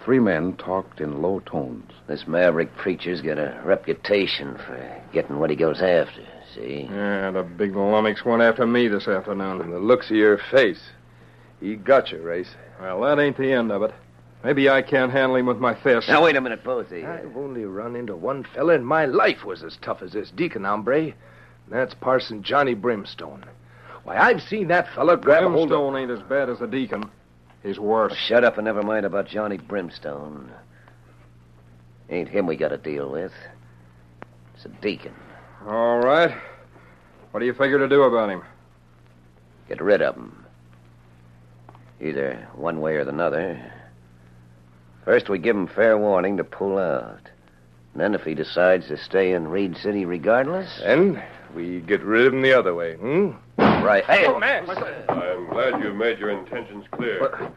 three 0.10 0.18
men 0.18 0.54
talked 0.54 1.00
in 1.02 1.22
low 1.22 1.40
tones. 1.42 1.92
This 2.08 2.26
maverick 2.26 2.76
preacher's 2.78 3.22
got 3.22 3.38
a 3.38 3.62
reputation 3.64 4.58
for 4.66 5.04
getting 5.14 5.38
what 5.38 5.52
he 5.52 5.56
goes 5.56 5.84
after, 5.84 6.26
see? 6.56 6.88
Yeah, 6.92 7.30
the 7.30 7.44
big 7.44 7.76
lummox 7.76 8.26
went 8.26 8.42
after 8.42 8.66
me 8.66 8.88
this 8.88 9.08
afternoon. 9.08 9.60
From 9.60 9.70
the 9.70 9.78
looks 9.78 10.10
of 10.10 10.16
your 10.16 10.40
face, 10.50 10.82
he 11.60 11.76
got 11.76 12.12
you, 12.12 12.24
Race. 12.24 12.50
Well, 12.82 13.02
that 13.02 13.20
ain't 13.20 13.38
the 13.38 13.54
end 13.54 13.72
of 13.72 13.84
it. 13.84 13.94
Maybe 14.44 14.68
I 14.68 14.82
can't 14.82 15.12
handle 15.12 15.36
him 15.36 15.46
with 15.46 15.60
my 15.60 15.76
fists. 15.76 16.10
Now, 16.10 16.24
wait 16.24 16.36
a 16.36 16.42
minute, 16.42 16.64
both 16.64 16.88
of 16.88 16.98
you. 16.98 17.06
I've 17.06 17.38
only 17.38 17.66
run 17.66 17.96
into 17.96 18.16
one 18.16 18.48
fella 18.56 18.74
in 18.74 18.84
my 18.84 19.06
life 19.06 19.46
was 19.46 19.62
as 19.62 19.78
tough 19.80 20.02
as 20.02 20.14
this 20.14 20.32
deacon 20.32 20.64
hombre. 20.64 21.02
And 21.02 21.14
that's 21.70 21.94
Parson 21.94 22.42
Johnny 22.42 22.74
Brimstone. 22.74 23.46
Why, 24.06 24.18
I've 24.18 24.42
seen 24.42 24.70
that 24.70 24.92
fella 24.96 25.18
grab 25.18 25.44
a 25.44 25.50
hold 25.50 25.72
of... 25.72 25.78
Brimstone 25.78 25.98
ain't 25.98 26.10
as 26.10 26.28
bad 26.28 26.50
as 26.50 26.58
the 26.58 26.66
deacon. 26.66 27.12
He's 27.64 27.80
worse. 27.80 28.16
Shut 28.16 28.44
up 28.44 28.58
and 28.58 28.66
never 28.66 28.84
mind 28.84 29.06
about 29.06 29.28
Johnny 29.28 29.58
Brimstone. 29.58 30.52
Ain't 32.10 32.30
him 32.30 32.48
we 32.48 32.56
got 32.56 32.70
to 32.70 32.78
deal 32.78 33.12
with. 33.12 33.34
It's 34.56 34.66
a 34.66 34.70
deacon. 34.70 35.14
All 35.68 36.00
right. 36.00 36.36
What 37.32 37.42
do 37.42 37.46
you 37.46 37.54
figure 37.54 37.78
to 37.78 37.88
do 37.88 38.04
about 38.04 38.30
him? 38.30 38.44
Get 39.68 39.82
rid 39.82 40.02
of 40.02 40.16
him. 40.16 40.46
Either 42.02 42.48
one 42.56 42.82
way 42.82 42.96
or 42.96 43.06
the 43.06 43.16
other. 43.18 43.74
First, 45.06 45.30
we 45.30 45.38
give 45.38 45.56
him 45.56 45.68
fair 45.68 45.98
warning 45.98 46.38
to 46.38 46.44
pull 46.44 46.78
out. 46.78 47.30
And 47.94 48.02
then, 48.02 48.16
if 48.16 48.22
he 48.22 48.34
decides 48.36 48.88
to 48.88 48.98
stay 48.98 49.34
in 49.34 49.48
Reed 49.48 49.76
City 49.78 50.06
regardless. 50.06 50.80
Then 50.82 51.22
we 51.56 51.82
get 51.82 52.02
rid 52.04 52.28
of 52.28 52.34
him 52.34 52.42
the 52.42 52.54
other 52.54 52.74
way, 52.74 52.96
hmm? 52.96 53.32
Right. 53.84 54.04
Hey, 54.06 54.26
Oh, 54.28 54.40
man. 54.40 54.70
I'm 55.10 55.48
glad 55.50 55.82
you 55.82 55.94
made 55.94 56.20
your 56.20 56.30
intentions 56.30 56.86
clear. 56.92 57.52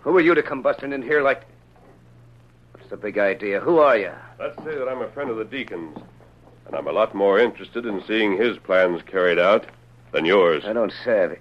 who 0.00 0.16
are 0.16 0.20
you 0.20 0.34
to 0.34 0.42
come 0.42 0.62
busting 0.62 0.92
in 0.92 1.02
here 1.02 1.22
like. 1.22 1.42
What's 2.72 2.88
the 2.90 2.96
big 2.96 3.18
idea? 3.18 3.60
Who 3.60 3.78
are 3.78 3.96
you? 3.96 4.12
Let's 4.38 4.56
say 4.58 4.74
that 4.76 4.88
I'm 4.88 5.00
a 5.00 5.08
friend 5.12 5.30
of 5.30 5.36
the 5.38 5.44
deacon's, 5.44 5.96
and 6.66 6.74
I'm 6.76 6.86
a 6.86 6.92
lot 6.92 7.14
more 7.14 7.38
interested 7.38 7.86
in 7.86 8.02
seeing 8.06 8.36
his 8.36 8.58
plans 8.58 9.00
carried 9.06 9.38
out 9.38 9.66
than 10.12 10.24
yours. 10.24 10.64
I 10.66 10.72
don't 10.74 10.92
say. 11.04 11.38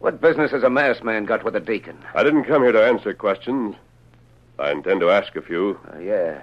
What 0.00 0.20
business 0.20 0.50
has 0.50 0.62
a 0.62 0.70
masked 0.70 1.04
man 1.04 1.24
got 1.24 1.44
with 1.44 1.56
a 1.56 1.60
deacon? 1.60 1.96
I 2.14 2.22
didn't 2.22 2.44
come 2.44 2.62
here 2.62 2.72
to 2.72 2.84
answer 2.84 3.14
questions. 3.14 3.74
I 4.58 4.72
intend 4.72 5.00
to 5.00 5.10
ask 5.10 5.34
a 5.36 5.42
few. 5.42 5.78
Uh, 5.94 5.98
yeah, 5.98 6.42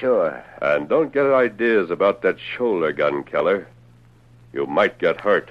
sure. 0.00 0.42
And 0.62 0.88
don't 0.88 1.12
get 1.12 1.26
ideas 1.26 1.90
about 1.90 2.22
that 2.22 2.36
shoulder 2.40 2.92
gun, 2.92 3.22
Keller. 3.24 3.68
You 4.52 4.66
might 4.66 4.98
get 4.98 5.20
hurt. 5.20 5.50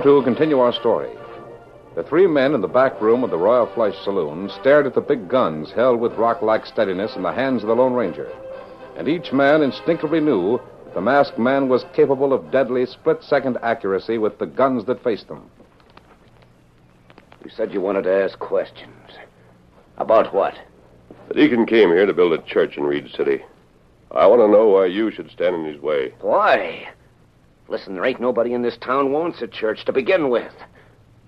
Now, 0.00 0.04
to 0.04 0.22
continue 0.22 0.58
our 0.60 0.72
story. 0.72 1.10
The 1.94 2.04
three 2.04 2.26
men 2.26 2.54
in 2.54 2.62
the 2.62 2.68
back 2.68 2.98
room 3.02 3.22
of 3.22 3.30
the 3.30 3.36
Royal 3.36 3.66
Flush 3.66 3.94
Saloon 4.02 4.48
stared 4.48 4.86
at 4.86 4.94
the 4.94 5.02
big 5.02 5.28
guns 5.28 5.72
held 5.72 6.00
with 6.00 6.14
rock 6.14 6.40
like 6.40 6.64
steadiness 6.64 7.16
in 7.16 7.22
the 7.22 7.34
hands 7.34 7.60
of 7.62 7.68
the 7.68 7.74
Lone 7.74 7.92
Ranger. 7.92 8.32
And 8.96 9.08
each 9.08 9.30
man 9.30 9.60
instinctively 9.60 10.20
knew 10.20 10.58
that 10.86 10.94
the 10.94 11.02
masked 11.02 11.38
man 11.38 11.68
was 11.68 11.84
capable 11.92 12.32
of 12.32 12.50
deadly 12.50 12.86
split 12.86 13.22
second 13.22 13.58
accuracy 13.62 14.16
with 14.16 14.38
the 14.38 14.46
guns 14.46 14.86
that 14.86 15.04
faced 15.04 15.28
them. 15.28 15.50
You 17.44 17.50
said 17.50 17.74
you 17.74 17.82
wanted 17.82 18.04
to 18.04 18.24
ask 18.24 18.38
questions. 18.38 19.18
About 19.98 20.32
what? 20.32 20.54
The 21.28 21.34
deacon 21.34 21.66
came 21.66 21.90
here 21.90 22.06
to 22.06 22.14
build 22.14 22.32
a 22.32 22.38
church 22.38 22.78
in 22.78 22.84
Reed 22.84 23.10
City. 23.14 23.42
I 24.12 24.26
want 24.26 24.40
to 24.40 24.48
know 24.48 24.66
why 24.68 24.86
you 24.86 25.10
should 25.10 25.30
stand 25.30 25.56
in 25.56 25.66
his 25.66 25.82
way. 25.82 26.14
Why? 26.22 26.88
Listen, 27.70 27.94
there 27.94 28.04
ain't 28.04 28.20
nobody 28.20 28.52
in 28.52 28.62
this 28.62 28.76
town 28.76 29.12
wants 29.12 29.40
a 29.40 29.46
church 29.46 29.84
to 29.84 29.92
begin 29.92 30.28
with. 30.28 30.52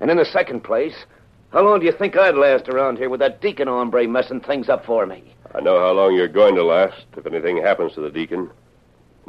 And 0.01 0.11
in 0.11 0.17
the 0.17 0.25
second 0.25 0.65
place, 0.65 1.07
how 1.53 1.63
long 1.63 1.79
do 1.79 1.87
you 1.87 1.93
think 1.93 2.17
I'd 2.17 2.35
last 2.35 2.69
around 2.69 2.99
here 2.99 3.09
with 3.09 3.21
that 3.21 3.41
deacon 3.41 3.69
hombre 3.69 4.09
messing 4.09 4.41
things 4.41 4.69
up 4.69 4.85
for 4.85 5.07
me? 5.07 5.23
I 5.55 5.61
know 5.61 5.79
how 5.79 5.93
long 5.93 6.15
you're 6.15 6.27
going 6.27 6.57
to 6.57 6.65
last 6.65 7.07
if 7.17 7.27
anything 7.27 7.59
happens 7.59 7.93
to 7.95 8.01
the 8.01 8.11
deacon. 8.11 8.51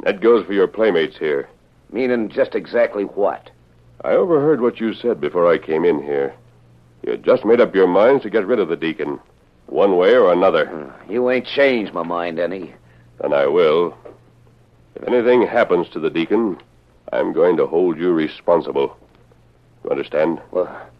That 0.02 0.20
goes 0.20 0.44
for 0.44 0.54
your 0.54 0.66
playmates 0.66 1.16
here. 1.16 1.48
Meaning 1.92 2.30
just 2.30 2.56
exactly 2.56 3.04
what? 3.04 3.48
I 4.02 4.10
overheard 4.10 4.60
what 4.60 4.80
you 4.80 4.92
said 4.92 5.20
before 5.20 5.48
I 5.48 5.58
came 5.58 5.84
in 5.84 6.02
here. 6.02 6.34
You 7.06 7.16
just 7.16 7.44
made 7.44 7.60
up 7.60 7.76
your 7.76 7.86
minds 7.86 8.24
to 8.24 8.30
get 8.30 8.46
rid 8.46 8.58
of 8.58 8.68
the 8.68 8.76
deacon, 8.76 9.20
one 9.66 9.96
way 9.96 10.16
or 10.16 10.32
another. 10.32 10.66
Hmm, 10.66 11.12
you 11.12 11.30
ain't 11.30 11.46
changed 11.46 11.94
my 11.94 12.02
mind 12.02 12.40
any. 12.40 12.74
And 13.20 13.32
I 13.32 13.46
will. 13.46 13.96
If 14.96 15.06
anything 15.06 15.46
happens 15.46 15.88
to 15.90 16.00
the 16.00 16.10
deacon, 16.10 16.58
I'm 17.14 17.32
going 17.32 17.56
to 17.58 17.66
hold 17.66 17.96
you 17.96 18.12
responsible. 18.12 18.96
You 19.84 19.90
understand? 19.90 20.42
Well, 20.50 20.90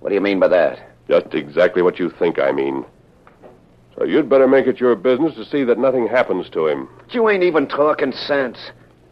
what 0.00 0.08
do 0.08 0.16
you 0.16 0.20
mean 0.20 0.40
by 0.40 0.48
that? 0.48 0.80
Just 1.08 1.32
exactly 1.32 1.80
what 1.80 2.00
you 2.00 2.10
think 2.10 2.40
I 2.40 2.50
mean. 2.50 2.84
So 3.96 4.04
you'd 4.04 4.28
better 4.28 4.48
make 4.48 4.66
it 4.66 4.80
your 4.80 4.96
business 4.96 5.36
to 5.36 5.44
see 5.44 5.62
that 5.62 5.78
nothing 5.78 6.08
happens 6.08 6.50
to 6.50 6.66
him. 6.66 6.88
But 6.98 7.14
you 7.14 7.28
ain't 7.28 7.44
even 7.44 7.68
talking 7.68 8.10
sense. 8.10 8.58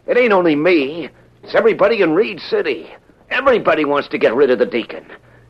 It 0.05 0.17
ain't 0.17 0.33
only 0.33 0.53
me. 0.53 1.07
It's 1.43 1.55
everybody 1.55 2.01
in 2.01 2.13
Reed 2.13 2.41
City. 2.41 2.91
Everybody 3.29 3.85
wants 3.85 4.09
to 4.09 4.17
get 4.17 4.35
rid 4.35 4.51
of 4.51 4.59
the 4.59 4.65
deacon. 4.65 5.05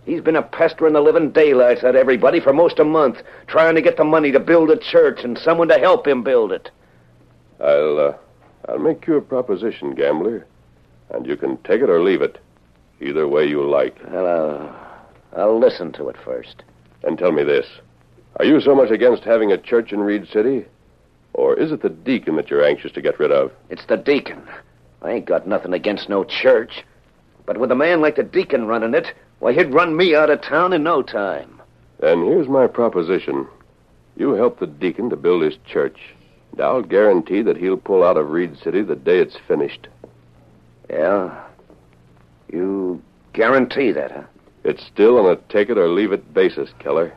He's 0.05 0.21
been 0.21 0.35
a 0.35 0.43
pestering 0.43 0.93
the 0.93 1.01
living 1.01 1.31
daylights 1.31 1.83
out 1.83 1.91
of 1.91 1.95
everybody 1.95 2.39
for 2.39 2.53
most 2.53 2.77
a 2.77 2.83
month, 2.83 3.23
trying 3.47 3.73
to 3.73 3.81
get 3.81 3.97
the 3.97 4.03
money 4.03 4.31
to 4.31 4.39
build 4.39 4.69
a 4.69 4.77
church 4.77 5.23
and 5.23 5.39
someone 5.39 5.69
to 5.69 5.79
help 5.79 6.07
him 6.07 6.21
build 6.21 6.51
it. 6.51 6.69
I'll, 7.59 7.99
uh, 7.99 8.13
I'll 8.69 8.79
make 8.79 9.07
you 9.07 9.15
a 9.15 9.21
proposition, 9.21 9.95
gambler, 9.95 10.45
and 11.13 11.25
you 11.25 11.35
can 11.35 11.57
take 11.57 11.81
it 11.81 11.89
or 11.89 12.01
leave 12.01 12.21
it, 12.21 12.37
either 13.01 13.27
way 13.27 13.45
you 13.45 13.63
like. 13.67 13.95
Well, 14.09 14.25
uh, 14.25 15.39
I'll 15.39 15.59
listen 15.59 15.91
to 15.93 16.09
it 16.09 16.17
first. 16.23 16.63
And 17.03 17.17
tell 17.17 17.31
me 17.31 17.43
this: 17.43 17.67
Are 18.37 18.45
you 18.45 18.61
so 18.61 18.75
much 18.75 18.91
against 18.91 19.23
having 19.23 19.51
a 19.51 19.57
church 19.57 19.91
in 19.91 19.99
Reed 19.99 20.27
City, 20.27 20.65
or 21.33 21.57
is 21.57 21.71
it 21.71 21.81
the 21.81 21.89
deacon 21.89 22.35
that 22.35 22.49
you're 22.49 22.65
anxious 22.65 22.91
to 22.93 23.01
get 23.01 23.19
rid 23.19 23.31
of? 23.31 23.51
It's 23.69 23.85
the 23.85 23.97
deacon. 23.97 24.41
I 25.01 25.11
ain't 25.11 25.25
got 25.25 25.47
nothing 25.47 25.73
against 25.73 26.09
no 26.09 26.23
church, 26.23 26.83
but 27.45 27.57
with 27.57 27.71
a 27.71 27.75
man 27.75 28.01
like 28.01 28.15
the 28.15 28.23
deacon 28.23 28.67
running 28.67 28.93
it, 28.93 29.13
why, 29.39 29.53
he'd 29.53 29.73
run 29.73 29.97
me 29.97 30.15
out 30.15 30.29
of 30.29 30.41
town 30.41 30.73
in 30.73 30.83
no 30.83 31.01
time. 31.01 31.59
Then 31.99 32.23
here's 32.25 32.47
my 32.47 32.67
proposition: 32.67 33.47
You 34.15 34.33
help 34.33 34.59
the 34.59 34.67
deacon 34.67 35.09
to 35.09 35.15
build 35.15 35.41
his 35.41 35.57
church, 35.65 35.99
and 36.51 36.61
I'll 36.61 36.83
guarantee 36.83 37.41
that 37.41 37.57
he'll 37.57 37.77
pull 37.77 38.03
out 38.03 38.17
of 38.17 38.29
Reed 38.29 38.57
City 38.57 38.81
the 38.81 38.95
day 38.95 39.19
it's 39.19 39.37
finished. 39.47 39.87
Yeah? 40.91 41.43
You 42.51 43.01
guarantee 43.33 43.91
that, 43.93 44.11
huh? 44.11 44.23
It's 44.63 44.85
still 44.85 45.17
on 45.17 45.31
a 45.31 45.37
take 45.51 45.69
it 45.69 45.77
or 45.77 45.87
leave 45.87 46.11
it 46.11 46.33
basis, 46.33 46.69
Keller. 46.79 47.13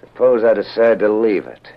Suppose 0.00 0.44
I 0.44 0.54
decide 0.54 0.98
to 1.00 1.08
leave 1.08 1.46
it. 1.46 1.68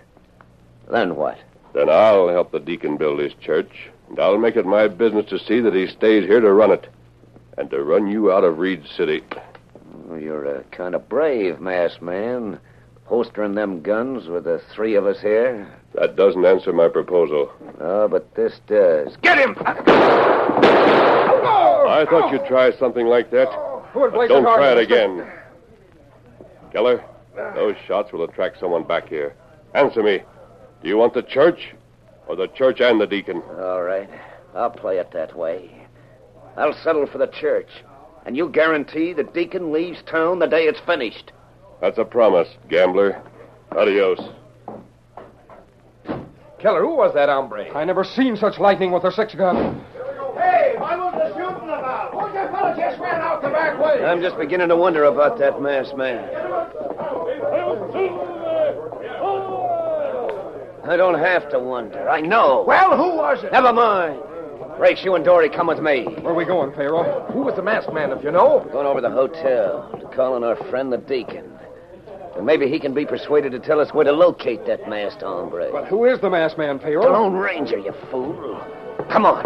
Then 0.92 1.16
what? 1.16 1.38
Then 1.74 1.90
I'll 1.90 2.28
help 2.28 2.52
the 2.52 2.60
deacon 2.60 2.98
build 2.98 3.20
his 3.20 3.34
church, 3.36 3.90
and 4.10 4.20
I'll 4.20 4.38
make 4.38 4.56
it 4.56 4.66
my 4.66 4.88
business 4.88 5.30
to 5.30 5.40
see 5.40 5.60
that 5.62 5.74
he 5.74 5.88
stays 5.88 6.26
here 6.26 6.42
to 6.42 6.54
run 6.54 6.72
it, 6.72 6.88
and 7.58 7.70
to 7.72 7.84
run 7.84 8.08
you 8.08 8.32
out 8.32 8.44
of 8.44 8.60
Reed 8.60 8.84
City. 8.96 9.24
You're 10.10 10.46
a 10.46 10.64
kind 10.66 10.94
of 10.94 11.10
brave 11.10 11.60
masked 11.60 12.02
man, 12.02 12.60
holstering 13.08 13.56
them 13.56 13.82
guns 13.82 14.28
with 14.28 14.44
the 14.44 14.62
three 14.74 14.96
of 14.96 15.06
us 15.06 15.20
here. 15.22 15.68
That 15.94 16.16
doesn't 16.16 16.46
answer 16.46 16.74
my 16.74 16.90
proposal. 16.90 17.52
Oh, 17.80 18.08
but 18.08 18.36
this 18.36 18.60
does. 18.68 19.16
Get 19.22 19.40
him! 19.40 19.56
I 21.90 22.06
thought 22.10 22.32
you'd 22.32 22.46
try 22.46 22.72
something 22.78 23.08
like 23.08 23.32
that. 23.32 23.48
But 23.94 24.28
don't 24.28 24.44
try 24.44 24.74
it 24.74 24.78
again. 24.78 25.26
Keller, 26.72 27.04
those 27.56 27.76
shots 27.88 28.12
will 28.12 28.24
attract 28.24 28.60
someone 28.60 28.84
back 28.84 29.08
here. 29.08 29.34
Answer 29.74 30.04
me. 30.04 30.22
Do 30.84 30.90
you 30.90 30.98
want 30.98 31.14
the 31.14 31.24
church, 31.24 31.74
or 32.28 32.36
the 32.36 32.48
church 32.48 32.82
and 32.82 33.00
the 33.02 33.08
deacon? 33.08 33.42
All 33.58 33.82
right. 33.84 34.10
I'll 34.54 34.70
play 34.70 34.98
it 34.98 35.12
that 35.14 35.36
way. 35.36 35.72
I'll 36.58 36.74
settle 36.84 37.08
for 37.08 37.20
the 37.20 37.28
church. 37.28 37.70
And 38.26 38.36
you 38.36 38.50
guarantee 38.50 39.14
the 39.14 39.24
deacon 39.24 39.72
leaves 39.72 40.02
town 40.04 40.40
the 40.40 40.48
day 40.48 40.64
it's 40.64 40.82
finished. 40.82 41.32
That's 41.82 41.98
a 41.98 42.06
promise, 42.06 42.48
gambler. 42.70 43.22
Adios. 43.72 44.20
Keller, 46.60 46.82
who 46.82 46.96
was 46.96 47.14
that 47.14 47.30
hombre? 47.30 47.72
I 47.76 47.86
never 47.86 48.04
seen 48.04 48.36
such 48.36 48.60
lightning 48.60 48.92
with 48.92 49.04
a 49.04 49.12
six 49.12 49.36
gun. 49.36 49.86
Hey, 50.36 50.76
what 50.78 50.98
was 50.98 51.14
the 51.14 51.28
shooting 51.38 51.70
about? 51.70 52.12
Who 52.14 52.28
the 52.34 52.50
fella 52.52 52.76
just 52.76 53.00
ran 53.00 53.22
out 53.22 53.44
the 53.44 53.50
back 53.50 53.80
way? 53.80 54.04
I'm 54.04 54.22
just 54.22 54.38
beginning 54.38 54.70
to 54.70 54.76
wonder 54.76 55.04
about 55.04 55.38
that 55.38 55.62
masked 55.62 55.96
man. 55.96 56.28
I 60.90 60.96
don't 60.96 61.20
have 61.20 61.50
to 61.50 61.60
wonder. 61.60 62.10
I 62.10 62.22
know. 62.22 62.64
Well, 62.66 62.96
who 62.96 63.18
was 63.18 63.44
it? 63.44 63.52
Never 63.52 63.74
mind. 63.74 64.22
Race, 64.80 65.04
you 65.04 65.16
and 65.16 65.26
Dory 65.26 65.50
come 65.50 65.68
with 65.68 65.80
me. 65.80 66.06
Where 66.22 66.34
are 66.34 66.36
we 66.36 66.46
going, 66.46 66.72
Pharaoh? 66.74 67.26
Who 67.34 67.42
was 67.42 67.56
the 67.56 67.62
masked 67.62 67.92
man, 67.94 68.12
if 68.12 68.24
you 68.24 68.32
know? 68.32 68.66
Going 68.72 68.88
over 68.88 69.02
to 69.02 69.08
the 69.08 69.14
hotel 69.14 69.90
to 70.00 70.08
call 70.16 70.34
on 70.34 70.44
our 70.44 70.56
friend 70.70 70.92
the 70.94 70.98
deacon. 70.98 71.57
And 72.38 72.46
maybe 72.46 72.70
he 72.70 72.80
can 72.80 72.94
be 72.94 73.04
persuaded 73.04 73.52
to 73.54 73.60
tell 73.60 73.80
us 73.80 73.92
where 73.94 74.06
to 74.06 74.12
locate 74.12 74.66
that 74.68 74.88
masked 74.88 75.24
hombre. 75.24 75.72
But 75.72 75.88
who 75.88 76.06
is 76.06 76.22
the 76.22 76.30
masked 76.30 76.60
man, 76.60 76.78
The 76.78 76.92
Lone 76.92 77.34
Ranger, 77.34 77.80
you 77.80 77.94
fool. 78.12 78.64
Come 79.10 79.26
on. 79.26 79.44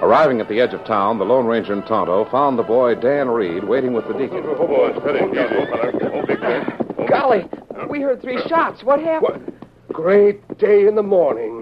Arriving 0.00 0.40
at 0.40 0.48
the 0.48 0.60
edge 0.60 0.72
of 0.72 0.82
town, 0.86 1.18
the 1.18 1.24
Lone 1.26 1.44
Ranger 1.44 1.74
and 1.74 1.84
Tonto 1.84 2.24
found 2.30 2.58
the 2.58 2.62
boy 2.62 2.94
Dan 2.94 3.28
Reed 3.28 3.64
waiting 3.64 3.92
with 3.92 4.08
the 4.08 4.14
deacon. 4.14 4.44
Oh, 4.46 4.66
boy, 4.66 4.98
steady. 5.00 5.26
Easy. 5.26 5.38
Oh, 5.38 6.94
oh, 6.98 7.06
Golly, 7.06 7.44
we 7.90 8.00
heard 8.00 8.22
three 8.22 8.40
shots. 8.48 8.82
What 8.82 9.00
happened? 9.00 9.52
Great 9.92 10.56
day 10.56 10.86
in 10.86 10.94
the 10.94 11.02
morning. 11.02 11.57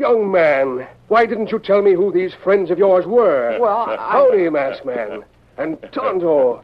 Young 0.00 0.32
man, 0.32 0.86
why 1.08 1.26
didn't 1.26 1.52
you 1.52 1.58
tell 1.58 1.82
me 1.82 1.92
who 1.92 2.10
these 2.10 2.32
friends 2.32 2.70
of 2.70 2.78
yours 2.78 3.04
were? 3.04 3.58
Well, 3.60 3.76
I- 3.86 3.96
Howdy, 3.96 4.48
masked 4.48 4.86
man. 4.86 5.22
And 5.58 5.76
Tonto. 5.92 6.62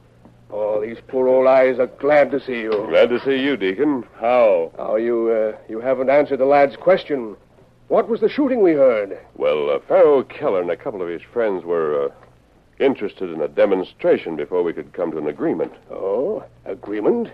Oh, 0.51 0.81
these 0.81 0.97
poor 1.07 1.29
old 1.29 1.47
eyes 1.47 1.79
are 1.79 1.87
glad 1.87 2.31
to 2.31 2.41
see 2.41 2.61
you. 2.61 2.71
Glad 2.89 3.11
to 3.11 3.21
see 3.21 3.37
you, 3.37 3.59
Deacon. 3.59 4.05
How? 4.19 4.73
Oh, 4.79 4.97
you, 4.97 5.29
uh, 5.29 5.59
you 5.69 5.81
haven't 5.81 6.09
answered 6.09 6.39
the 6.39 6.47
lad's 6.47 6.77
question. 6.77 7.37
What 7.89 8.09
was 8.09 8.21
the 8.21 8.29
shooting 8.31 8.63
we 8.63 8.73
heard? 8.73 9.19
Well, 9.37 9.69
uh, 9.69 9.81
Pharaoh 9.81 10.23
Keller 10.23 10.63
and 10.63 10.71
a 10.71 10.77
couple 10.77 11.03
of 11.03 11.09
his 11.09 11.21
friends 11.23 11.63
were 11.63 12.07
uh, 12.07 12.09
interested 12.83 13.31
in 13.31 13.43
a 13.43 13.49
demonstration 13.49 14.35
before 14.37 14.63
we 14.63 14.73
could 14.73 14.95
come 14.95 15.11
to 15.11 15.19
an 15.19 15.29
agreement. 15.29 15.75
Oh, 15.91 16.43
agreement? 16.65 17.29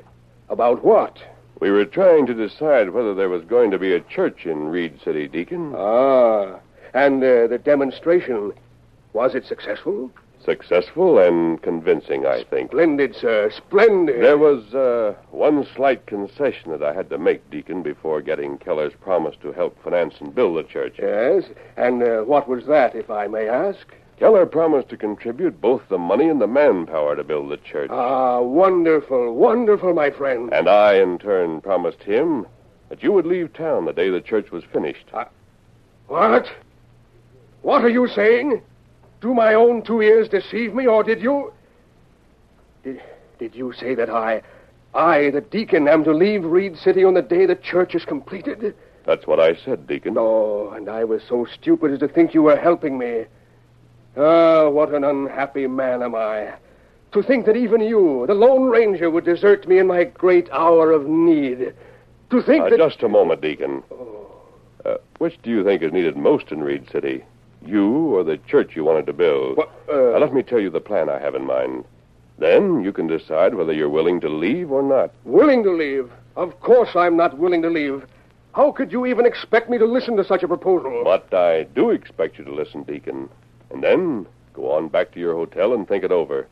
About 0.48 0.82
what? 0.84 1.16
We 1.62 1.70
were 1.70 1.85
trying 1.85 2.27
to 2.27 2.35
decide 2.35 2.90
whether 2.90 3.14
there 3.14 3.29
was 3.29 3.44
going 3.44 3.70
to 3.70 3.79
be 3.79 3.94
a 3.94 4.01
church 4.01 4.46
in 4.46 4.66
Reed 4.66 4.98
City, 5.05 5.29
Deacon. 5.29 5.72
Ah, 5.77 6.59
and 6.92 7.22
uh, 7.22 7.46
the 7.46 7.61
demonstration, 7.64 8.53
was 9.12 9.37
it 9.37 9.46
successful? 9.46 10.11
Successful 10.44 11.20
and 11.20 11.62
convincing, 11.62 12.27
I 12.27 12.42
think. 12.42 12.72
Splendid, 12.72 13.14
sir, 13.14 13.48
splendid. 13.57 14.25
There 14.25 14.38
was 14.38 14.75
uh, 14.75 15.14
one 15.31 15.64
slight 15.77 16.05
concession 16.07 16.72
that 16.72 16.83
I 16.83 16.92
had 16.92 17.09
to 17.11 17.16
make, 17.18 17.48
Deacon, 17.48 17.85
before 17.85 18.20
getting 18.22 18.59
Keller's 18.59 18.94
promise 19.01 19.37
to 19.42 19.53
help 19.53 19.81
finance 19.85 20.14
and 20.18 20.35
build 20.35 20.57
the 20.57 20.64
church. 20.64 20.96
Yes, 20.98 21.44
and 21.77 22.03
uh, 22.03 22.22
what 22.22 22.48
was 22.48 22.66
that, 22.66 22.96
if 22.96 23.09
I 23.09 23.29
may 23.29 23.48
ask? 23.48 23.87
Keller 24.18 24.46
promised 24.46 24.88
to 24.90 24.96
contribute 24.96 25.61
both 25.61 25.83
the 25.88 25.98
money 25.98 26.29
and 26.29 26.40
the 26.40 26.46
manpower 26.46 27.16
to 27.16 27.25
build 27.25 27.51
the 27.51 27.57
church. 27.57 27.90
Ah, 27.90 28.40
wonderful, 28.40 29.35
wonderful, 29.35 29.94
my 29.94 30.11
friend. 30.11 30.53
And 30.53 30.68
I, 30.68 30.94
in 30.94 31.18
turn, 31.18 31.61
promised 31.61 32.03
him 32.03 32.46
that 32.88 33.03
you 33.03 33.12
would 33.12 33.27
leave 33.27 33.53
town 33.53 33.87
the 33.87 33.92
day 33.92 34.11
the 34.11 34.20
church 34.20 34.51
was 34.51 34.64
finished. 34.64 35.11
What? 36.07 36.51
What 37.62 37.85
are 37.85 37.88
you 37.88 38.07
saying? 38.09 38.62
Do 39.20 39.35
my 39.35 39.55
own 39.55 39.83
two 39.83 40.03
ears 40.03 40.29
deceive 40.29 40.75
me, 40.75 40.87
or 40.87 41.03
did 41.03 41.22
you. 41.22 41.53
Did, 42.85 43.01
did 43.38 43.55
you 43.55 43.72
say 43.72 43.94
that 43.94 44.11
I, 44.11 44.42
I, 44.94 45.31
the 45.31 45.40
deacon, 45.40 45.88
am 45.88 46.05
to 46.05 46.12
leave 46.12 46.44
Reed 46.44 46.77
City 46.77 47.03
on 47.05 47.14
the 47.14 47.22
day 47.22 47.46
the 47.46 47.55
church 47.55 47.94
is 47.94 48.05
completed? 48.05 48.75
That's 49.07 49.27
what 49.27 49.40
I 49.40 49.57
said, 49.57 49.87
Deacon. 49.87 50.16
Oh, 50.18 50.70
and 50.70 50.88
I 50.88 51.05
was 51.05 51.22
so 51.29 51.46
stupid 51.46 51.92
as 51.92 51.98
to 52.01 52.09
think 52.09 52.35
you 52.35 52.42
were 52.42 52.57
helping 52.57 52.98
me. 52.98 53.25
Ah, 54.16 54.68
what 54.68 54.92
an 54.94 55.05
unhappy 55.05 55.66
man 55.66 56.03
am 56.03 56.14
I. 56.14 56.53
To 57.12 57.22
think 57.22 57.46
that 57.46 57.57
even 57.57 57.81
you, 57.81 58.25
the 58.27 58.35
Lone 58.35 58.64
Ranger, 58.64 59.11
would 59.11 59.25
desert 59.25 59.66
me 59.68 59.79
in 59.79 59.87
my 59.87 60.05
great 60.05 60.48
hour 60.51 60.92
of 60.92 61.07
need. 61.07 61.75
To 62.31 62.42
think 62.42 62.64
Uh, 62.64 62.70
that. 62.70 62.79
Just 62.79 63.03
a 63.03 63.09
moment, 63.09 63.40
Deacon. 63.40 63.83
Uh, 64.85 64.96
which 65.18 65.40
do 65.42 65.51
you 65.51 65.62
think 65.62 65.83
is 65.83 65.92
needed 65.92 66.16
most 66.16 66.51
in 66.51 66.62
Reed 66.62 66.88
City? 66.90 67.25
You 67.64 68.16
or 68.16 68.25
the 68.25 68.38
church 68.38 68.75
you 68.75 68.85
wanted 68.85 69.07
to 69.07 69.12
build? 69.12 69.59
uh, 69.59 69.64
Now, 69.88 70.18
let 70.18 70.35
me 70.35 70.42
tell 70.42 70.59
you 70.59 70.70
the 70.70 70.81
plan 70.81 71.09
I 71.09 71.18
have 71.20 71.35
in 71.35 71.46
mind. 71.46 71.85
Then 72.38 72.83
you 72.83 72.92
can 72.92 73.07
decide 73.07 73.55
whether 73.55 73.72
you're 73.72 73.88
willing 73.90 74.20
to 74.22 74.29
leave 74.29 74.72
or 74.72 74.83
not. 74.83 75.12
Willing 75.25 75.62
to 75.62 75.70
leave? 75.70 76.11
Of 76.37 76.59
course 76.61 76.96
I'm 76.96 77.16
not 77.16 77.38
willing 77.38 77.62
to 77.62 77.68
leave. 77.70 78.05
How 78.55 78.72
could 78.72 78.90
you 78.90 79.07
even 79.07 79.27
expect 79.27 79.70
me 79.70 79.79
to 79.79 79.85
listen 79.87 80.16
to 80.16 80.25
such 80.25 80.42
a 80.42 80.48
proposal? 80.48 81.03
But 81.05 81.33
I 81.33 81.64
do 81.75 81.90
expect 81.90 82.38
you 82.38 82.44
to 82.44 82.53
listen, 82.53 82.83
Deacon. 82.83 83.29
And 83.72 83.82
then 83.82 84.26
go 84.52 84.70
on 84.70 84.88
back 84.88 85.12
to 85.12 85.20
your 85.20 85.35
hotel 85.35 85.72
and 85.72 85.88
think 85.88 86.04
it 86.04 86.12
over. 86.12 86.46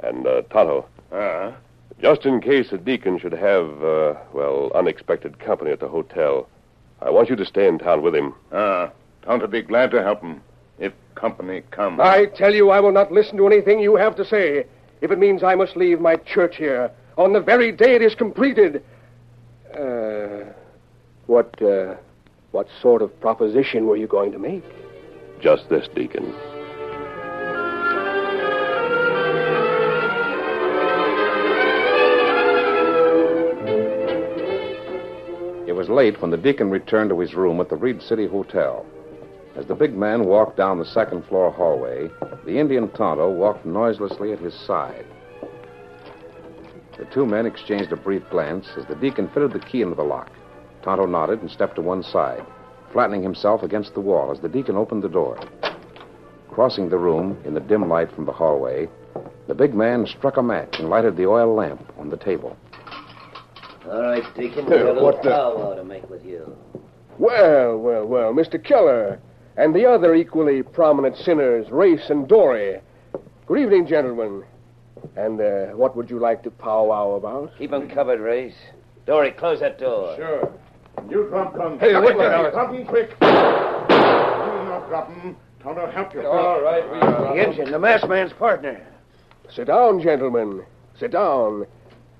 And, 0.00 0.26
uh, 0.26 0.42
Tonto. 0.50 0.86
Uh, 1.12 1.52
Just 2.00 2.26
in 2.26 2.40
case 2.40 2.70
the 2.70 2.78
deacon 2.78 3.18
should 3.18 3.32
have, 3.32 3.82
uh, 3.82 4.14
well, 4.32 4.70
unexpected 4.74 5.38
company 5.40 5.72
at 5.72 5.80
the 5.80 5.88
hotel, 5.88 6.48
I 7.02 7.10
want 7.10 7.28
you 7.28 7.34
to 7.36 7.44
stay 7.44 7.66
in 7.66 7.78
town 7.78 8.02
with 8.02 8.14
him. 8.14 8.34
Ah, 8.52 8.90
Tonto 9.22 9.48
be 9.48 9.62
glad 9.62 9.90
to 9.90 10.02
help 10.02 10.22
him 10.22 10.40
if 10.78 10.92
company 11.16 11.62
comes. 11.72 11.98
I 12.00 12.26
tell 12.26 12.54
you, 12.54 12.70
I 12.70 12.78
will 12.78 12.92
not 12.92 13.10
listen 13.10 13.36
to 13.38 13.46
anything 13.46 13.80
you 13.80 13.96
have 13.96 14.14
to 14.16 14.24
say 14.24 14.64
if 15.00 15.10
it 15.10 15.18
means 15.18 15.42
I 15.42 15.54
must 15.56 15.76
leave 15.76 16.00
my 16.00 16.16
church 16.16 16.56
here 16.56 16.90
on 17.16 17.32
the 17.32 17.40
very 17.40 17.72
day 17.72 17.96
it 17.96 18.02
is 18.02 18.14
completed. 18.14 18.82
Uh, 19.76 20.44
what, 21.26 21.60
uh, 21.60 21.96
what 22.52 22.68
sort 22.80 23.02
of 23.02 23.20
proposition 23.20 23.86
were 23.86 23.96
you 23.96 24.06
going 24.06 24.32
to 24.32 24.38
make? 24.38 24.64
Just 25.40 25.68
this, 25.68 25.86
Deacon. 25.94 26.34
It 35.68 35.76
was 35.76 35.88
late 35.88 36.20
when 36.20 36.32
the 36.32 36.36
deacon 36.36 36.70
returned 36.70 37.10
to 37.10 37.20
his 37.20 37.34
room 37.34 37.60
at 37.60 37.68
the 37.68 37.76
Reed 37.76 38.02
City 38.02 38.26
Hotel. 38.26 38.84
As 39.54 39.66
the 39.66 39.76
big 39.76 39.96
man 39.96 40.24
walked 40.24 40.56
down 40.56 40.78
the 40.78 40.84
second 40.84 41.24
floor 41.26 41.52
hallway, 41.52 42.10
the 42.44 42.58
Indian 42.58 42.88
Tonto 42.90 43.30
walked 43.30 43.64
noiselessly 43.64 44.32
at 44.32 44.40
his 44.40 44.54
side. 44.54 45.06
The 46.96 47.04
two 47.12 47.26
men 47.26 47.46
exchanged 47.46 47.92
a 47.92 47.96
brief 47.96 48.28
glance 48.28 48.66
as 48.76 48.86
the 48.86 48.96
deacon 48.96 49.28
fitted 49.28 49.52
the 49.52 49.60
key 49.60 49.82
into 49.82 49.94
the 49.94 50.02
lock. 50.02 50.32
Tonto 50.82 51.06
nodded 51.06 51.42
and 51.42 51.50
stepped 51.50 51.76
to 51.76 51.82
one 51.82 52.02
side, 52.02 52.44
flattening 52.92 53.22
himself 53.22 53.62
against 53.62 53.94
the 53.94 54.00
wall 54.00 54.30
as 54.32 54.40
the 54.40 54.48
deacon 54.48 54.76
opened 54.76 55.02
the 55.02 55.08
door. 55.08 55.38
Crossing 56.50 56.88
the 56.88 56.98
room 56.98 57.40
in 57.44 57.54
the 57.54 57.60
dim 57.60 57.88
light 57.88 58.10
from 58.12 58.24
the 58.24 58.32
hallway, 58.32 58.88
the 59.46 59.54
big 59.54 59.74
man 59.74 60.06
struck 60.06 60.36
a 60.36 60.42
match 60.42 60.76
and 60.78 60.88
lighted 60.88 61.16
the 61.16 61.26
oil 61.26 61.54
lamp 61.54 61.80
on 61.98 62.08
the 62.10 62.16
table. 62.16 62.56
All 63.88 64.02
right, 64.02 64.22
Deacon. 64.36 64.64
Hey, 64.66 64.70
We've 64.70 64.80
got 64.80 64.80
a 64.80 64.92
little 64.92 65.04
what 65.04 65.22
the- 65.22 65.30
powwow 65.30 65.74
to 65.74 65.84
make 65.84 66.08
with 66.10 66.24
you. 66.24 66.56
Well, 67.18 67.78
well, 67.78 68.04
well, 68.06 68.32
Mr. 68.32 68.62
Keller, 68.62 69.18
and 69.56 69.74
the 69.74 69.86
other 69.86 70.14
equally 70.14 70.62
prominent 70.62 71.16
sinners, 71.16 71.68
Race 71.70 72.10
and 72.10 72.28
Dory. 72.28 72.80
Good 73.46 73.58
evening, 73.58 73.86
gentlemen. 73.86 74.44
And 75.16 75.40
uh, 75.40 75.66
what 75.68 75.96
would 75.96 76.10
you 76.10 76.18
like 76.18 76.42
to 76.44 76.50
powwow 76.50 77.12
about? 77.12 77.52
Keep 77.58 77.72
'em 77.72 77.88
covered, 77.88 78.20
Race. 78.20 78.54
Dory, 79.06 79.30
close 79.32 79.58
that 79.60 79.78
door. 79.78 80.14
Sure. 80.16 80.52
You 81.08 81.26
drop 81.28 81.54
them. 81.54 81.78
Hey, 81.78 81.94
what 81.94 82.16
the 82.16 82.22
Hey, 82.24 82.30
hell? 82.30 82.50
Drop 82.50 82.72
them 82.72 82.84
quick. 82.86 83.10
You 83.20 83.26
not 83.26 84.88
drop 84.88 85.08
them. 85.08 85.36
Tonto, 85.62 85.86
help 85.90 86.14
you. 86.14 86.26
All 86.26 86.60
right, 86.62 86.90
we 86.90 86.98
Uh, 87.00 87.32
The 87.34 87.46
engine, 87.46 87.70
the 87.70 87.78
masked 87.78 88.08
man's 88.08 88.32
partner. 88.32 88.80
Sit 89.50 89.66
down, 89.66 90.00
gentlemen. 90.00 90.62
Sit 90.98 91.12
down. 91.12 91.66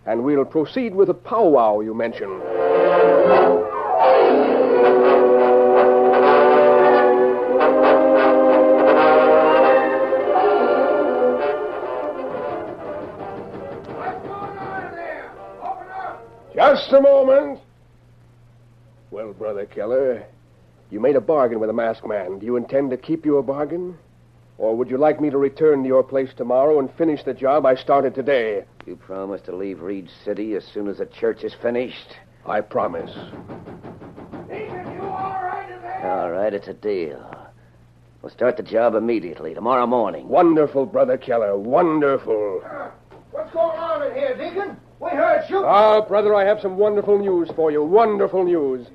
And 0.07 0.25
we'll 0.25 0.45
proceed 0.45 0.95
with 0.95 1.09
the 1.09 1.15
powwow 1.15 1.81
you 1.81 1.95
mentioned. 1.95 2.41
What's 12.89 14.23
going 14.27 14.59
on 14.59 14.95
there? 14.95 15.33
Open 15.63 15.87
up. 15.91 16.55
Just 16.55 16.93
a 16.93 17.01
moment. 17.01 17.61
Well, 19.11 19.33
Brother 19.33 19.65
Keller, 19.65 20.27
you 20.91 21.01
made 21.01 21.17
a 21.17 21.21
bargain 21.21 21.61
with 21.61 21.69
the 21.69 21.75
masked 21.75 22.07
man. 22.07 22.39
Do 22.39 22.47
you 22.47 22.57
intend 22.57 22.91
to 22.91 22.97
keep 22.97 23.25
your 23.25 23.43
bargain? 23.43 23.97
Or 24.59 24.77
would 24.77 24.91
you 24.91 24.99
like 24.99 25.21
me 25.21 25.31
to 25.31 25.39
return 25.39 25.83
to 25.83 25.89
your 25.89 26.03
place 26.03 26.31
tomorrow 26.37 26.79
and 26.79 26.93
finish 26.95 27.23
the 27.23 27.33
job 27.33 27.65
I 27.65 27.75
started 27.75 28.15
today? 28.15 28.65
You 28.87 28.97
promise 28.97 29.41
to 29.43 29.57
leave 29.57 29.81
Reed 29.81 30.11
City 30.25 30.57
as 30.57 30.65
soon 30.65 30.89
as 30.89 30.99
the 30.99 31.07
church 31.07 31.43
is 31.43 31.55
finished? 31.63 32.17
I 32.45 32.61
promise. 32.61 33.17
All 36.03 36.31
right, 36.31 36.53
it's 36.53 36.69
a 36.69 36.75
deal. 36.75 37.35
We'll 38.21 38.33
start 38.33 38.57
the 38.57 38.63
job 38.63 38.95
immediately, 38.95 39.55
tomorrow 39.55 39.87
morning. 39.87 40.29
Wonderful, 40.29 40.87
Brother 40.87 41.17
Keller. 41.17 41.57
Wonderful. 41.57 42.63
What's 43.31 43.53
going 43.53 43.79
on 43.79 44.07
in 44.11 44.15
here, 44.15 44.37
Deacon? 44.37 44.77
We 45.01 45.11
heard 45.11 45.45
shooting. 45.47 45.65
Ah, 45.65 46.01
brother, 46.01 46.35
I 46.35 46.45
have 46.45 46.61
some 46.61 46.77
wonderful 46.77 47.19
news 47.19 47.49
for 47.55 47.71
you. 47.71 47.85
Wonderful 47.85 48.45
news. 48.45 48.89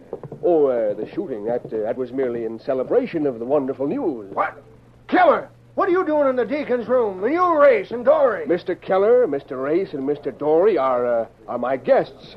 Oh, 0.43 0.65
uh, 0.65 0.93
the 0.93 1.09
shooting, 1.09 1.45
that, 1.45 1.65
uh, 1.67 1.77
that 1.77 1.95
was 1.95 2.11
merely 2.11 2.43
in 2.43 2.59
celebration 2.59 3.25
of 3.25 3.39
the 3.39 3.45
wonderful 3.45 3.87
news. 3.87 4.33
What? 4.33 4.61
Keller, 5.07 5.49
what 5.75 5.87
are 5.87 5.93
you 5.93 6.05
doing 6.05 6.27
in 6.27 6.35
the 6.35 6.45
deacon's 6.45 6.89
room? 6.89 7.21
The 7.21 7.29
new 7.29 7.57
race 7.57 7.91
and 7.91 8.03
Dory. 8.03 8.45
Mr. 8.45 8.79
Keller, 8.79 9.25
Mr. 9.27 9.63
Race, 9.63 9.93
and 9.93 10.03
Mr. 10.03 10.37
Dory 10.37 10.77
are, 10.77 11.05
uh, 11.05 11.25
are 11.47 11.57
my 11.57 11.77
guests. 11.77 12.35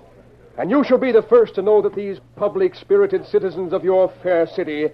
And 0.58 0.70
you 0.70 0.84
shall 0.84 0.98
be 0.98 1.10
the 1.10 1.22
first 1.22 1.56
to 1.56 1.62
know 1.62 1.82
that 1.82 1.94
these 1.94 2.18
public 2.36 2.76
spirited 2.76 3.26
citizens 3.26 3.72
of 3.72 3.84
your 3.84 4.12
fair 4.22 4.46
city 4.46 4.88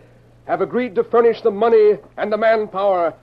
have 0.46 0.61
agreed 0.61 0.94
to 0.94 1.04
furnish 1.04 1.42
the 1.42 1.50
money 1.50 1.98
and 2.16 2.32
the 2.32 2.38
manpower 2.38 3.14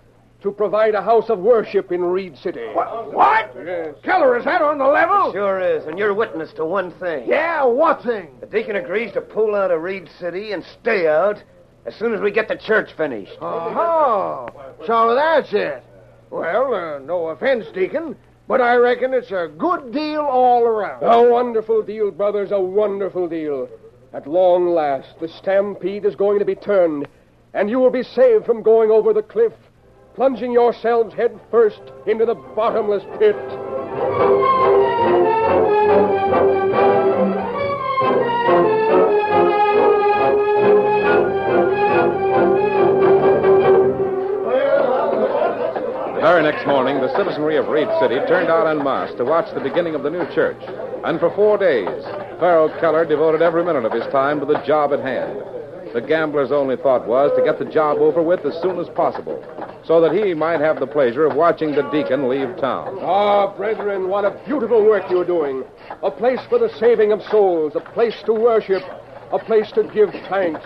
to 0.42 0.52
provide 0.52 0.96
a 0.96 1.02
house 1.02 1.30
of 1.30 1.40
worship 1.40 1.92
in 1.92 2.02
Reed 2.02 2.38
City. 2.38 2.66
What? 2.74 3.14
What? 3.14 3.54
Yes. 3.66 3.96
Keller, 4.04 4.38
is 4.38 4.46
that 4.46 4.62
on 4.62 4.78
the 4.78 4.86
level? 4.86 5.34
Sure 5.34 5.60
is, 5.60 5.86
and 5.86 6.00
you're 6.00 6.14
witness 6.14 6.54
to 6.54 6.66
one 6.66 6.92
thing. 6.94 7.28
Yeah, 7.28 7.66
what 7.66 8.04
thing? 8.04 8.30
The 8.40 8.46
deacon 8.46 8.78
agrees 8.78 9.12
to 9.14 9.22
pull 9.22 9.54
out 9.56 9.72
of 9.72 9.82
Reed 9.82 10.10
City 10.20 10.54
and 10.54 10.64
stay 10.82 11.08
out 11.08 11.44
as 11.86 11.96
soon 11.96 12.14
as 12.14 12.22
we 12.22 12.32
get 12.32 12.48
the 12.48 12.56
church 12.56 12.92
finished. 12.96 13.38
Oh, 13.42 14.48
so 14.86 15.16
that's 15.16 15.52
it. 15.54 15.84
Well, 16.30 16.74
uh, 16.74 17.00
no 17.00 17.30
offense, 17.30 17.66
Deacon, 17.74 18.16
but 18.48 18.62
I 18.62 18.76
reckon 18.76 19.14
it's 19.14 19.32
a 19.32 19.52
good 19.58 19.92
deal 19.92 20.22
all 20.22 20.64
around. 20.64 21.04
A 21.04 21.30
wonderful 21.30 21.82
deal, 21.82 22.12
brothers, 22.12 22.52
a 22.52 22.60
wonderful 22.60 23.28
deal. 23.28 23.68
At 24.14 24.28
long 24.28 24.74
last, 24.74 25.20
the 25.20 25.28
stampede 25.28 26.06
is 26.06 26.16
going 26.16 26.40
to 26.40 26.46
be 26.46 26.56
turned, 26.56 27.08
and 27.54 27.70
you 27.70 27.80
will 27.80 27.90
be 27.90 28.04
saved 28.04 28.46
from 28.46 28.62
going 28.62 28.92
over 28.92 29.12
the 29.14 29.24
cliff, 29.24 29.54
plunging 30.20 30.52
yourselves 30.52 31.14
head 31.14 31.40
first 31.50 31.80
into 32.06 32.26
the 32.26 32.36
bottomless 32.36 33.04
pit. 33.20 33.38
The 46.16 46.20
very 46.20 46.44
next 46.44 46.68
morning, 46.68 47.00
the 47.00 47.16
citizenry 47.16 47.56
of 47.56 47.70
Reed 47.70 47.88
City 48.02 48.16
turned 48.28 48.50
out 48.50 48.68
en 48.68 48.84
masse 48.84 49.16
to 49.16 49.24
watch 49.24 49.50
the 49.54 49.62
beginning 49.62 49.96
of 49.96 50.04
the 50.04 50.10
new 50.10 50.26
church. 50.36 50.62
And 51.06 51.18
for 51.22 51.34
four 51.34 51.58
days, 51.58 52.04
Pharaoh 52.42 52.78
Keller 52.82 53.06
devoted 53.06 53.42
every 53.42 53.64
minute 53.64 53.86
of 53.86 53.94
his 53.94 54.04
time 54.12 54.42
to 54.42 54.46
the 54.46 54.62
job 54.68 54.92
at 54.92 55.00
hand. 55.00 55.40
The 55.94 56.02
gambler's 56.02 56.52
only 56.52 56.76
thought 56.76 57.08
was 57.08 57.32
to 57.38 57.44
get 57.46 57.58
the 57.58 57.72
job 57.72 58.00
over 58.00 58.22
with 58.22 58.46
as 58.46 58.62
soon 58.62 58.80
as 58.80 58.90
possible, 58.90 59.42
so 59.90 60.00
that 60.00 60.14
he 60.14 60.36
might 60.36 60.62
have 60.62 60.80
the 60.80 60.86
pleasure 60.86 61.26
of 61.26 61.36
watching 61.36 61.72
the 61.72 61.82
deacon 61.90 62.30
leave 62.30 62.56
town. 62.58 63.00
Ah, 63.02 63.52
brethren, 63.58 64.08
what 64.08 64.24
a 64.24 64.40
beautiful 64.46 64.86
work 64.86 65.10
you're 65.10 65.26
doing. 65.26 65.64
A 66.04 66.12
place 66.12 66.40
for 66.48 66.60
the 66.60 66.70
saving 66.80 67.12
of 67.12 67.24
souls, 67.24 67.74
a 67.76 67.80
place 67.80 68.22
to 68.28 68.34
worship, 68.34 68.84
a 69.32 69.40
place 69.40 69.72
to 69.72 69.82
give 69.92 70.12
thanks. 70.30 70.62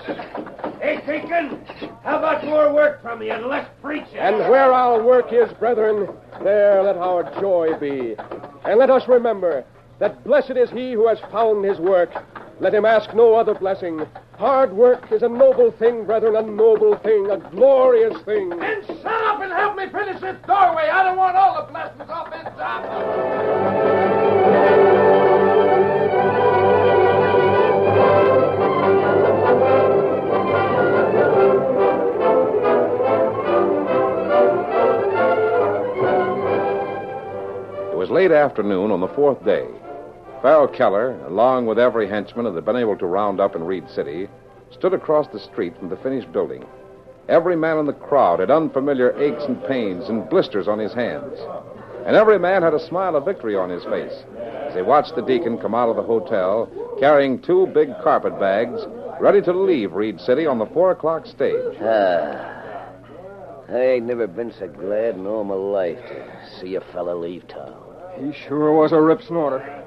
Hey, 0.82 1.02
Deacon, 1.08 1.64
how 2.04 2.18
about 2.18 2.44
more 2.44 2.74
work 2.74 3.02
from 3.02 3.22
you 3.22 3.32
and 3.32 3.46
less 3.46 3.66
preaching? 3.82 4.18
And 4.18 4.40
where 4.40 4.74
our 4.74 5.02
work 5.02 5.32
is, 5.32 5.50
brethren, 5.54 6.10
there 6.44 6.84
let 6.84 6.98
our 6.98 7.24
joy 7.40 7.80
be. 7.80 8.18
And 8.66 8.78
let 8.78 8.90
us 8.90 9.08
remember 9.08 9.64
that 10.00 10.22
blessed 10.26 10.58
is 10.58 10.70
he 10.70 10.92
who 10.92 11.08
has 11.08 11.20
found 11.32 11.64
his 11.64 11.80
work. 11.80 12.10
Let 12.60 12.74
him 12.74 12.86
ask 12.86 13.14
no 13.14 13.34
other 13.34 13.56
blessing. 13.56 14.06
Hard 14.38 14.74
work 14.74 15.12
is 15.12 15.24
a 15.24 15.30
noble 15.30 15.72
thing, 15.72 16.06
brethren, 16.06 16.36
a 16.36 16.42
noble 16.42 16.96
thing, 16.98 17.30
a 17.30 17.38
glorious 17.38 18.22
thing. 18.24 18.50
Then 18.50 18.86
shut 18.86 19.06
up 19.06 19.42
and 19.42 19.52
help 19.52 19.76
me 19.76 19.88
finish 19.88 20.22
this 20.22 20.38
doorway. 20.46 20.90
I 20.90 21.04
don't 21.04 21.18
want 21.18 21.36
all 21.36 21.66
the 21.66 21.72
blessings 21.72 22.10
off 22.10 22.32
this 22.32 22.44
job. 22.58 22.84
It 37.92 37.98
was 37.98 38.10
late 38.10 38.32
afternoon 38.32 38.92
on 38.92 39.00
the 39.00 39.08
fourth 39.08 39.44
day 39.44 39.68
Farrell 40.44 40.68
Keller, 40.68 41.18
along 41.26 41.68
with 41.68 41.80
every 41.80 42.06
henchman 42.06 42.44
that 42.44 42.54
had 42.54 42.66
been 42.66 42.76
able 42.76 42.98
to 42.98 43.06
round 43.06 43.40
up 43.40 43.56
in 43.56 43.64
Reed 43.64 43.90
City, 43.90 44.28
stood 44.72 44.94
across 44.94 45.26
the 45.30 45.40
street 45.40 45.74
from 45.80 45.88
the 45.88 45.96
finished 45.96 46.34
building. 46.34 46.66
Every 47.30 47.56
man 47.56 47.78
in 47.78 47.86
the 47.86 47.94
crowd 47.94 48.42
had 48.42 48.52
unfamiliar 48.52 49.18
aches 49.18 49.46
and 49.46 49.64
pains 49.64 50.10
and 50.10 50.30
blisters 50.30 50.68
on 50.68 50.80
his 50.80 50.94
hands. 50.94 51.40
And 52.06 52.18
every 52.18 52.38
man 52.38 52.62
had 52.62 52.74
a 52.74 52.88
smile 52.88 53.16
of 53.16 53.24
victory 53.24 53.56
on 53.56 53.70
his 53.70 53.86
face 53.86 54.26
as 54.68 54.74
they 54.74 54.82
watched 54.82 55.16
the 55.16 55.22
deacon 55.22 55.60
come 55.60 55.74
out 55.74 55.88
of 55.88 55.96
the 55.96 56.04
hotel 56.04 56.70
carrying 57.00 57.42
two 57.42 57.68
big 57.68 57.88
carpet 58.04 58.38
bags, 58.38 58.82
ready 59.22 59.42
to 59.44 59.54
leave 59.54 59.94
Reed 59.94 60.20
City 60.20 60.46
on 60.46 60.60
the 60.60 60.66
four 60.66 60.92
o'clock 60.92 61.26
stage. 61.26 61.78
Ah, 61.82 62.90
I 63.70 63.80
ain't 63.80 64.08
never 64.08 64.28
been 64.28 64.52
so 64.52 64.68
glad 64.68 65.16
in 65.16 65.26
all 65.26 65.46
my 65.46 65.56
life 65.56 66.06
to 66.06 66.60
see 66.60 66.76
a 66.76 66.82
fella 66.82 67.16
leave 67.16 67.48
town. 67.48 67.82
He 68.20 68.34
sure 68.34 68.74
was 68.74 68.92
a 68.92 69.00
rip 69.00 69.22
snorter. 69.22 69.86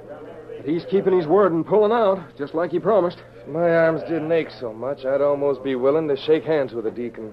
But 0.66 0.74
he's 0.74 0.84
keeping 0.86 1.16
his 1.16 1.28
word 1.28 1.52
and 1.52 1.64
pulling 1.64 1.92
out, 1.92 2.36
just 2.36 2.52
like 2.52 2.72
he 2.72 2.80
promised. 2.80 3.18
If 3.40 3.46
my 3.46 3.70
arms 3.76 4.00
didn't 4.00 4.32
ache 4.32 4.50
so 4.50 4.72
much, 4.72 5.04
I'd 5.04 5.20
almost 5.20 5.62
be 5.62 5.76
willing 5.76 6.08
to 6.08 6.16
shake 6.16 6.42
hands 6.42 6.72
with 6.72 6.86
the 6.86 6.90
deacon. 6.90 7.32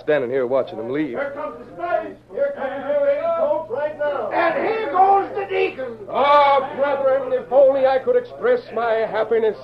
Standing 0.00 0.28
here 0.28 0.46
watching 0.46 0.78
him 0.78 0.90
leave. 0.90 1.16
Here 1.16 1.30
comes 1.30 1.58
the 1.60 1.64
stage. 1.64 2.16
Here 2.30 2.52
comes 2.54 2.84
the 2.84 3.36
folks 3.38 3.70
right 3.70 3.98
now. 3.98 4.30
And 4.32 4.68
here 4.68 4.92
goes 4.92 5.34
the 5.34 5.46
deacon. 5.46 5.96
Ah, 6.10 6.74
brethren, 6.76 7.32
if 7.32 7.50
only 7.50 7.86
I 7.86 8.00
could 8.00 8.16
express 8.16 8.60
my 8.74 8.92
happiness. 8.92 9.56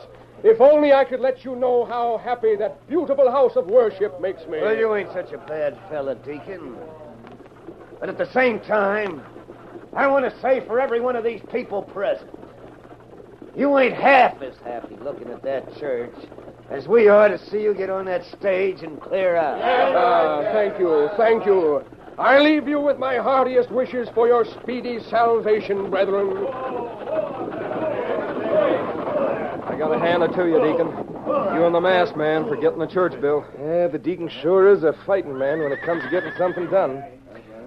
If 0.43 0.59
only 0.63 0.95
I 0.95 1.05
could 1.05 1.21
let 1.21 1.45
you 1.45 1.55
know 1.57 1.85
how 1.85 2.17
happy 2.25 2.57
that 2.57 2.89
beautiful 2.89 3.31
house 3.31 3.55
of 3.55 3.67
worship 3.67 4.19
makes 4.23 4.47
me. 4.47 4.63
Well, 4.63 4.75
you 4.75 4.95
ain't 4.95 5.13
such 5.13 5.33
a 5.33 5.39
bad 5.39 5.79
fella, 5.91 6.15
Deacon. 6.15 6.75
But 7.99 8.09
at 8.09 8.17
the 8.17 8.33
same 8.33 8.61
time, 8.61 9.21
I 9.93 10.07
want 10.07 10.25
to 10.25 10.41
say 10.41 10.67
for 10.67 10.81
every 10.81 11.01
one 11.01 11.17
of 11.17 11.25
these 11.25 11.43
people 11.53 11.83
present, 11.83 12.31
you 13.57 13.79
ain't 13.79 13.95
half 13.95 14.41
as 14.43 14.55
happy 14.65 14.97
looking 15.03 15.29
at 15.29 15.43
that 15.43 15.77
church 15.79 16.15
as 16.71 16.87
we 16.87 17.09
are 17.09 17.29
to 17.29 17.39
see 17.51 17.63
you 17.63 17.75
get 17.75 17.91
on 17.91 18.05
that 18.07 18.25
stage 18.25 18.83
and 18.83 19.01
clear 19.01 19.37
out. 19.37 19.61
Ah, 19.61 20.53
thank 20.53 20.79
you, 20.79 21.09
thank 21.17 21.45
you. 21.45 21.85
I 22.19 22.39
leave 22.39 22.69
you 22.69 22.81
with 22.81 22.99
my 22.99 23.17
heartiest 23.17 23.71
wishes 23.71 24.09
for 24.15 24.29
your 24.29 24.45
speedy 24.45 25.01
salvation, 25.09 25.91
brethren. 25.91 26.47
I 29.67 29.77
got 29.79 29.89
to 29.89 29.99
hand 29.99 30.23
it 30.23 30.33
to 30.35 30.47
you, 30.47 30.61
Deacon. 30.61 30.89
You 31.55 31.65
and 31.65 31.75
the 31.75 31.81
masked 31.81 32.17
man 32.17 32.47
for 32.47 32.57
getting 32.57 32.79
the 32.79 32.87
church 32.87 33.19
bill. 33.21 33.45
Yeah, 33.59 33.89
the 33.89 33.99
deacon 33.99 34.29
sure 34.29 34.73
is 34.73 34.85
a 34.85 34.93
fighting 35.07 35.37
man 35.39 35.61
when 35.61 35.73
it 35.73 35.83
comes 35.83 36.03
to 36.05 36.11
getting 36.11 36.33
something 36.37 36.67
done. 36.69 37.03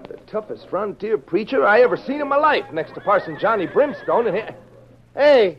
The 0.08 0.16
toughest 0.26 0.68
frontier 0.68 1.18
preacher 1.18 1.66
I 1.66 1.80
ever 1.80 1.96
seen 1.96 2.20
in 2.20 2.28
my 2.28 2.36
life, 2.36 2.70
next 2.72 2.94
to 2.94 3.00
Parson 3.00 3.36
Johnny 3.40 3.66
Brimstone. 3.66 4.28
And 4.28 4.36
he... 4.36 4.42
Hey, 5.14 5.58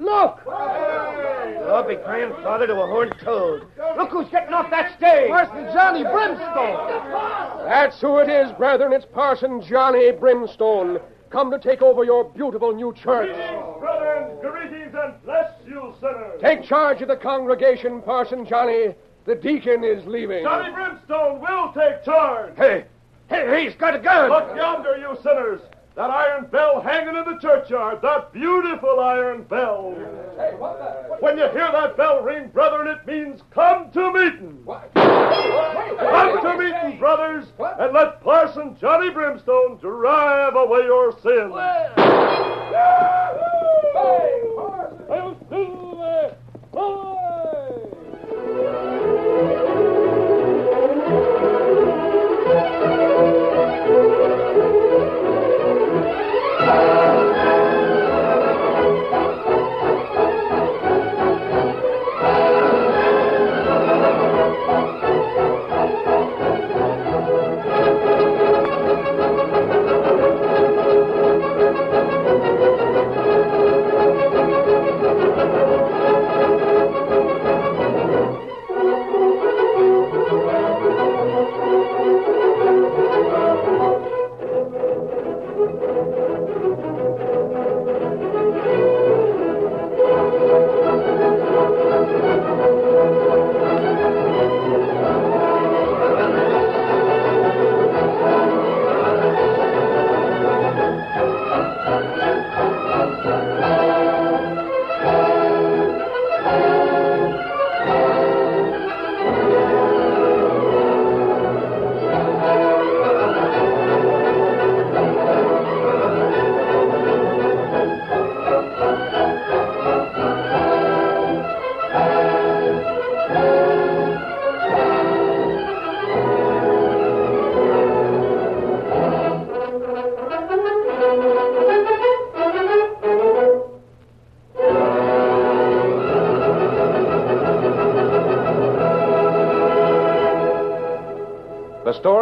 look! 0.00 0.40
I'll 0.48 1.86
be 1.86 1.94
grandfather 1.96 2.66
to 2.66 2.74
a 2.74 2.86
horned 2.86 3.14
toad. 3.22 3.66
Look 3.96 4.10
who's 4.10 4.28
getting 4.30 4.52
off 4.52 4.70
that 4.70 4.96
stage! 4.96 5.28
Parson 5.30 5.64
Johnny 5.72 6.02
Brimstone! 6.02 7.64
That's 7.64 8.00
who 8.00 8.18
it 8.18 8.28
is, 8.28 8.50
brethren. 8.52 8.92
It's 8.92 9.06
Parson 9.06 9.62
Johnny 9.62 10.10
Brimstone, 10.12 10.98
come 11.30 11.50
to 11.50 11.58
take 11.58 11.82
over 11.82 12.02
your 12.04 12.24
beautiful 12.24 12.74
new 12.74 12.92
church. 12.92 13.28
Greetings, 13.28 13.78
Brethren, 13.78 14.38
greetings 14.40 14.94
and 15.00 15.22
bless 15.24 15.52
you, 15.66 15.94
sinners. 16.00 16.40
Take 16.40 16.64
charge 16.64 17.02
of 17.02 17.08
the 17.08 17.16
congregation, 17.16 18.02
Parson 18.02 18.44
Johnny. 18.46 18.94
The 19.26 19.34
deacon 19.34 19.84
is 19.84 20.04
leaving. 20.06 20.42
Johnny 20.44 20.72
Brimstone 20.72 21.40
will 21.40 21.72
take 21.72 22.04
charge. 22.04 22.56
Hey, 22.56 22.84
hey, 23.28 23.64
he's 23.64 23.74
got 23.74 23.94
a 23.94 23.98
gun! 23.98 24.30
Look 24.30 24.56
yonder, 24.56 24.96
you 24.96 25.16
sinners. 25.22 25.60
That 26.00 26.08
iron 26.08 26.46
bell 26.46 26.80
hanging 26.80 27.14
in 27.14 27.24
the 27.26 27.38
churchyard, 27.42 28.00
that 28.00 28.32
beautiful 28.32 29.00
iron 29.00 29.42
bell. 29.42 29.90
When 31.20 31.36
you 31.36 31.46
hear 31.50 31.70
that 31.70 31.94
bell 31.98 32.22
ring, 32.22 32.48
brethren, 32.48 32.88
it 32.88 33.06
means 33.06 33.42
come 33.50 33.90
to 33.90 34.10
meeting. 34.10 34.64
Come 34.64 36.40
to 36.40 36.56
meeting, 36.56 36.98
brothers, 36.98 37.48
and 37.58 37.92
let 37.92 38.22
Parson 38.22 38.78
Johnny 38.80 39.10
Brimstone 39.10 39.76
drive 39.76 40.56
away 40.56 40.84
your 40.84 41.12
sins. 41.20 41.52